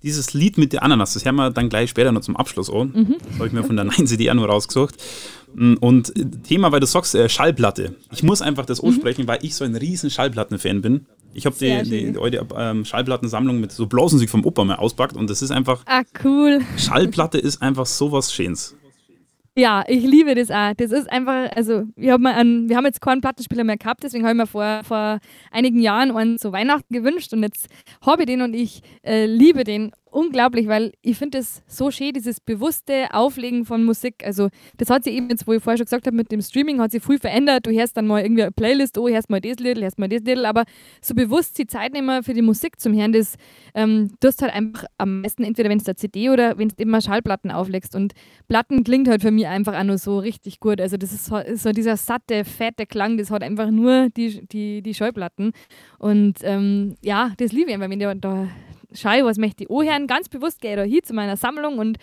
[0.06, 2.92] dieses Lied mit der Ananas, das hören wir dann gleich später noch zum Abschluss an.
[2.94, 3.16] Mhm.
[3.26, 4.94] Das habe ich mir von der 9 CD nur rausgesucht.
[5.54, 6.12] Mm, und
[6.46, 7.96] Thema, weil du sagst, äh, Schallplatte.
[8.12, 8.88] Ich muss einfach das mhm.
[8.88, 11.06] ansprechen, weil ich so ein riesen Schallplatten-Fan bin.
[11.34, 15.28] Ich habe die, die, die ähm, Schallplattensammlung mit so Blausmusik vom Opa mal auspackt und
[15.28, 15.82] das ist einfach.
[15.86, 16.60] Ah, cool.
[16.78, 18.74] Schallplatte ist einfach sowas Schönes.
[19.58, 20.74] Ja, ich liebe das auch.
[20.76, 24.24] Das ist einfach, also wir haben, einen, wir haben jetzt keinen Plattenspieler mehr gehabt, deswegen
[24.24, 25.18] habe ich mir vor, vor
[25.50, 27.68] einigen Jahren einen zu Weihnachten gewünscht und jetzt
[28.04, 32.14] habe ich den und ich äh, liebe den unglaublich, weil ich finde es so schön,
[32.14, 34.24] dieses bewusste Auflegen von Musik.
[34.24, 34.48] Also,
[34.78, 36.90] das hat sich eben jetzt, wo ich vorher schon gesagt habe, mit dem Streaming hat
[36.90, 37.66] sich viel verändert.
[37.66, 40.22] Du hörst dann mal irgendwie eine Playlist, oh, hörst mal das Lied, hörst mal das
[40.22, 40.64] Lied, aber
[41.02, 43.36] so bewusst die Zeit nehmen für die Musik zum Hören, das
[43.74, 47.02] ähm, tust halt einfach am besten entweder, wenn es der CD oder wenn es immer
[47.02, 47.94] Schallplatten auflegst.
[47.94, 48.14] Und
[48.48, 50.80] Platten klingt halt für mich einfach auch nur so richtig gut.
[50.80, 54.94] Also, das ist so, dieser satte, fette Klang, das hat einfach nur die, die, die
[54.94, 55.52] Schallplatten.
[55.98, 58.48] Und ähm, ja, das liebe ich einfach, wenn der da
[58.96, 61.98] schaue, was möchte ich anhören, ganz bewusst gehe ich da hin zu meiner Sammlung und,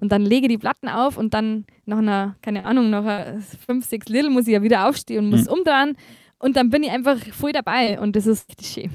[0.00, 3.86] und dann lege die Platten auf und dann nach einer, keine Ahnung, nach einer fünf,
[3.86, 5.52] sechs Lidl muss ich ja wieder aufstehen und muss mhm.
[5.52, 5.96] umdrehen
[6.38, 8.90] und dann bin ich einfach voll dabei und das ist richtig schön.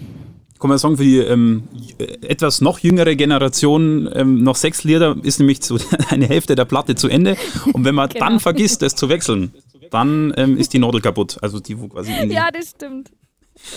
[0.60, 1.64] Kann man sagen, für die ähm,
[2.22, 5.78] etwas noch jüngere Generation, ähm, noch sechs Lieder ist nämlich so
[6.10, 7.36] eine Hälfte der Platte zu Ende
[7.74, 8.28] und wenn man genau.
[8.28, 9.54] dann vergisst, das zu wechseln,
[9.92, 11.38] dann ähm, ist die Nadel kaputt.
[11.42, 13.12] Also die, wo quasi Ja, das stimmt.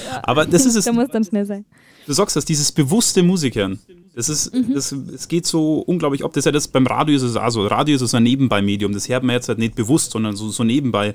[0.06, 0.20] Ja.
[0.22, 0.84] Aber das ist es.
[0.84, 1.66] da muss dann schnell sein
[2.06, 3.78] du sagst das, dieses bewusste Musikern.
[4.14, 4.72] Das ist, mhm.
[4.72, 7.50] das, es geht so unglaublich ob Das ist ja das beim Radio ist es auch
[7.50, 7.66] so.
[7.66, 8.92] Radio ist so ein Nebenbei-Medium.
[8.92, 11.14] Das hört man jetzt halt nicht bewusst, sondern so, so nebenbei.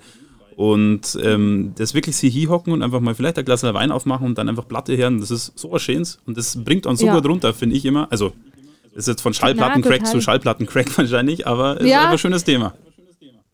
[0.55, 4.27] Und ähm, das wirklich sich hier hocken und einfach mal vielleicht ein Glas Wein aufmachen
[4.27, 6.19] und dann einfach Platte hören, das ist so was Schönes.
[6.27, 7.15] Und das bringt uns so ja.
[7.15, 8.07] gut runter, finde ich immer.
[8.11, 8.33] Also,
[8.93, 11.87] das ist jetzt von Schallplattencrack zu Schallplattencrack wahrscheinlich, aber es ja.
[11.87, 12.75] ist einfach ein schönes Thema.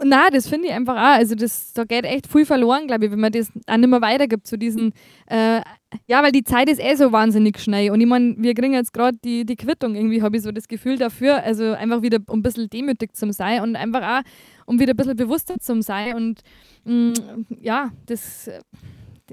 [0.03, 1.17] Na, das finde ich einfach auch.
[1.17, 4.01] Also das, da geht echt viel verloren, glaube ich, wenn man das auch nicht mehr
[4.01, 4.93] weitergibt zu diesen,
[5.25, 5.61] äh,
[6.05, 7.89] ja, weil die Zeit ist eh so wahnsinnig schnell.
[7.89, 10.67] Und ich meine, wir kriegen jetzt gerade die, die Quittung, irgendwie habe ich so das
[10.67, 14.21] Gefühl dafür, also einfach wieder um ein bisschen demütig zu sein und einfach auch,
[14.67, 16.15] um wieder ein bisschen bewusster zu sein.
[16.15, 16.41] Und
[16.85, 18.51] mh, mm, ja, das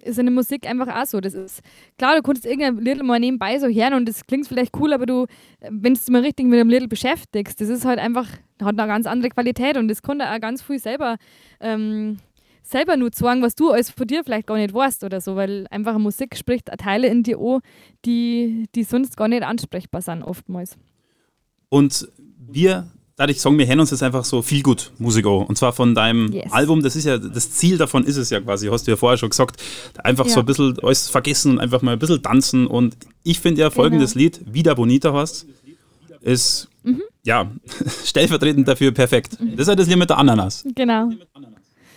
[0.02, 1.20] ist eine Musik einfach auch so.
[1.20, 1.60] Das ist
[1.98, 5.06] klar, du kannst irgendein Lied mal nebenbei so hören und das klingt vielleicht cool, aber
[5.06, 5.26] du,
[5.60, 8.28] wenn du dich mal richtig mit dem Lied beschäftigst, das ist halt einfach,
[8.60, 11.16] hat eine ganz andere Qualität und das kann da auch ganz viel selber,
[11.60, 12.18] ähm,
[12.62, 15.66] selber nur sagen, was du alles von dir vielleicht gar nicht weißt oder so, weil
[15.70, 17.60] einfach Musik spricht Teile in dir an,
[18.04, 20.76] die, die sonst gar nicht ansprechbar sind, oftmals.
[21.68, 25.44] Und wir dadurch sagen wir hören uns jetzt einfach so viel gut Musik an.
[25.46, 26.52] Und zwar von deinem yes.
[26.52, 29.18] Album, das ist ja, das Ziel davon ist es ja quasi, hast du ja vorher
[29.18, 29.62] schon gesagt,
[30.02, 30.32] einfach ja.
[30.32, 32.66] so ein bisschen alles vergessen und einfach mal ein bisschen tanzen.
[32.66, 34.24] Und ich finde ja folgendes genau.
[34.24, 35.46] Lied, Vida Bonita hast,
[36.24, 37.02] ist mhm.
[37.24, 37.50] ja
[38.04, 39.38] stellvertretend dafür perfekt.
[39.40, 40.64] Das ist ja das Lied mit der Ananas.
[40.74, 41.10] Genau.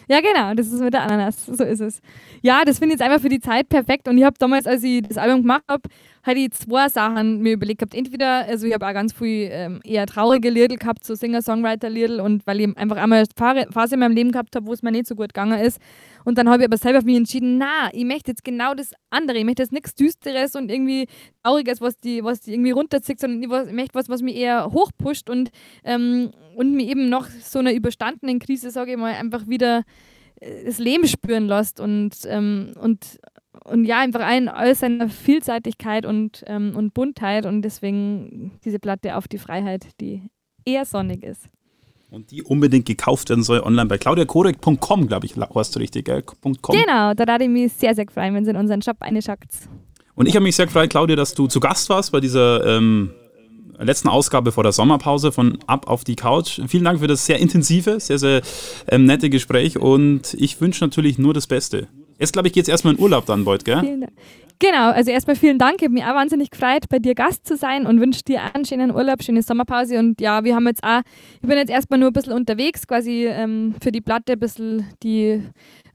[0.09, 1.45] Ja, genau, das ist mit der Ananas.
[1.45, 2.01] So ist es.
[2.41, 4.07] Ja, das finde ich jetzt einfach für die Zeit perfekt.
[4.07, 5.83] Und ich habe damals, als ich das Album gemacht habe,
[6.27, 7.95] hatte ich zwei Sachen mir überlegt gehabt.
[7.95, 12.45] Entweder, also ich habe auch ganz viel ähm, eher traurige Lieder gehabt, so Singer-Songwriter-Lieder und
[12.45, 15.07] weil ich einfach einmal eine Phase in meinem Leben gehabt habe, wo es mir nicht
[15.07, 15.79] so gut gegangen ist.
[16.25, 18.91] Und dann habe ich aber selber für mich entschieden, na, ich möchte jetzt genau das
[19.09, 19.37] andere.
[19.37, 21.07] Ich möchte jetzt nichts Düsteres und irgendwie
[21.41, 25.29] Trauriges, was die, was die irgendwie runterzieht, sondern ich möchte was, was mich eher hochpusht
[25.29, 25.49] und,
[25.85, 29.83] ähm, und mir eben nach so einer überstandenen Krise, sage ich mal, einfach wieder
[30.41, 33.19] äh, das Leben spüren lässt und, ähm, und,
[33.65, 39.15] und ja, einfach allen all seiner Vielseitigkeit und, ähm, und Buntheit und deswegen diese Platte
[39.15, 40.23] auf die Freiheit, die
[40.65, 41.49] eher sonnig ist.
[42.09, 46.23] Und die unbedingt gekauft werden soll online bei claudiakorek.com, glaube ich, hast du richtig, gell?
[46.23, 46.53] .com.
[46.75, 49.39] Genau, da würde ich mich sehr, sehr freuen, wenn Sie in unseren Shop reinschaut.
[50.15, 53.11] Und ich habe mich sehr gefreut, Claudia, dass du zu Gast warst bei dieser ähm,
[53.77, 56.61] letzten Ausgabe vor der Sommerpause von Ab auf die Couch.
[56.67, 58.41] Vielen Dank für das sehr intensive, sehr, sehr
[58.87, 61.87] ähm, nette Gespräch und ich wünsche natürlich nur das Beste.
[62.19, 64.07] Jetzt, glaube ich, geht es erstmal in Urlaub dann bald, gell?
[64.59, 65.75] Genau, also erstmal vielen Dank.
[65.77, 68.65] Ich habe mich auch wahnsinnig gefreut, bei dir Gast zu sein und wünsche dir einen
[68.65, 69.99] schönen Urlaub, schöne Sommerpause.
[69.99, 71.01] Und ja, wir haben jetzt auch,
[71.35, 74.87] ich bin jetzt erstmal nur ein bisschen unterwegs, quasi ähm, für die Platte ein bisschen
[75.03, 75.43] die,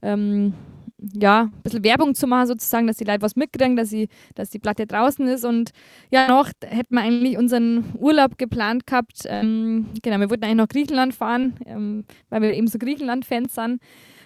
[0.01, 0.53] ähm,
[0.97, 4.49] ja, ein bisschen Werbung zu machen, sozusagen, dass die Leute was mitkriegen, dass, sie, dass
[4.49, 5.43] die Platte draußen ist.
[5.43, 5.71] Und
[6.09, 9.23] ja, noch hätten wir eigentlich unseren Urlaub geplant gehabt.
[9.25, 13.81] Ähm, genau, wir wollten eigentlich nach Griechenland fahren, ähm, weil wir eben so Griechenland-Fans sind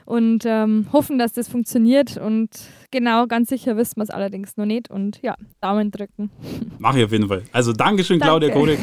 [0.07, 2.15] und ähm, hoffen, dass das funktioniert.
[2.15, 2.49] Und
[2.91, 4.89] genau, ganz sicher wissen wir es allerdings noch nicht.
[4.89, 6.31] Und ja, Daumen drücken.
[6.79, 7.43] Mache ich auf jeden Fall.
[7.51, 8.47] Also Dankeschön, Danke.
[8.47, 8.79] Claudia Kodek.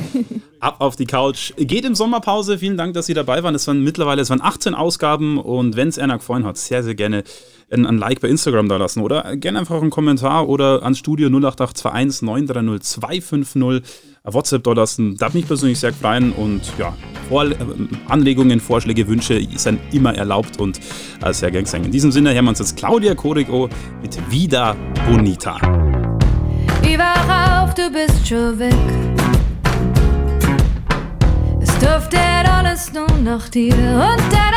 [0.61, 1.55] Ab auf die Couch.
[1.57, 2.59] Geht in Sommerpause.
[2.59, 3.55] Vielen Dank, dass Sie dabei waren.
[3.55, 6.95] Es waren mittlerweile es waren 18 Ausgaben und wenn es einer gefallen hat, sehr, sehr
[6.95, 7.25] gerne
[7.70, 11.29] ein, ein, Like bei Instagram da lassen oder gerne einfach einen Kommentar oder ans Studio
[11.29, 15.16] 08821 930 250 WhatsApp da lassen.
[15.16, 16.95] Darf mich persönlich sehr freuen und ja,
[17.29, 17.57] Vor äh,
[18.09, 20.81] Anregungen, Vorschläge, Wünsche sind immer erlaubt und
[21.22, 21.85] äh, sehr gern gesehen.
[21.85, 23.68] In diesem Sinne hören wir uns jetzt Claudia Corico
[24.01, 24.75] mit Vida
[25.07, 25.57] Bonita.
[26.83, 28.75] Über auf, du bist schon weg.
[31.61, 34.53] Es duftet alles nur nach dir und der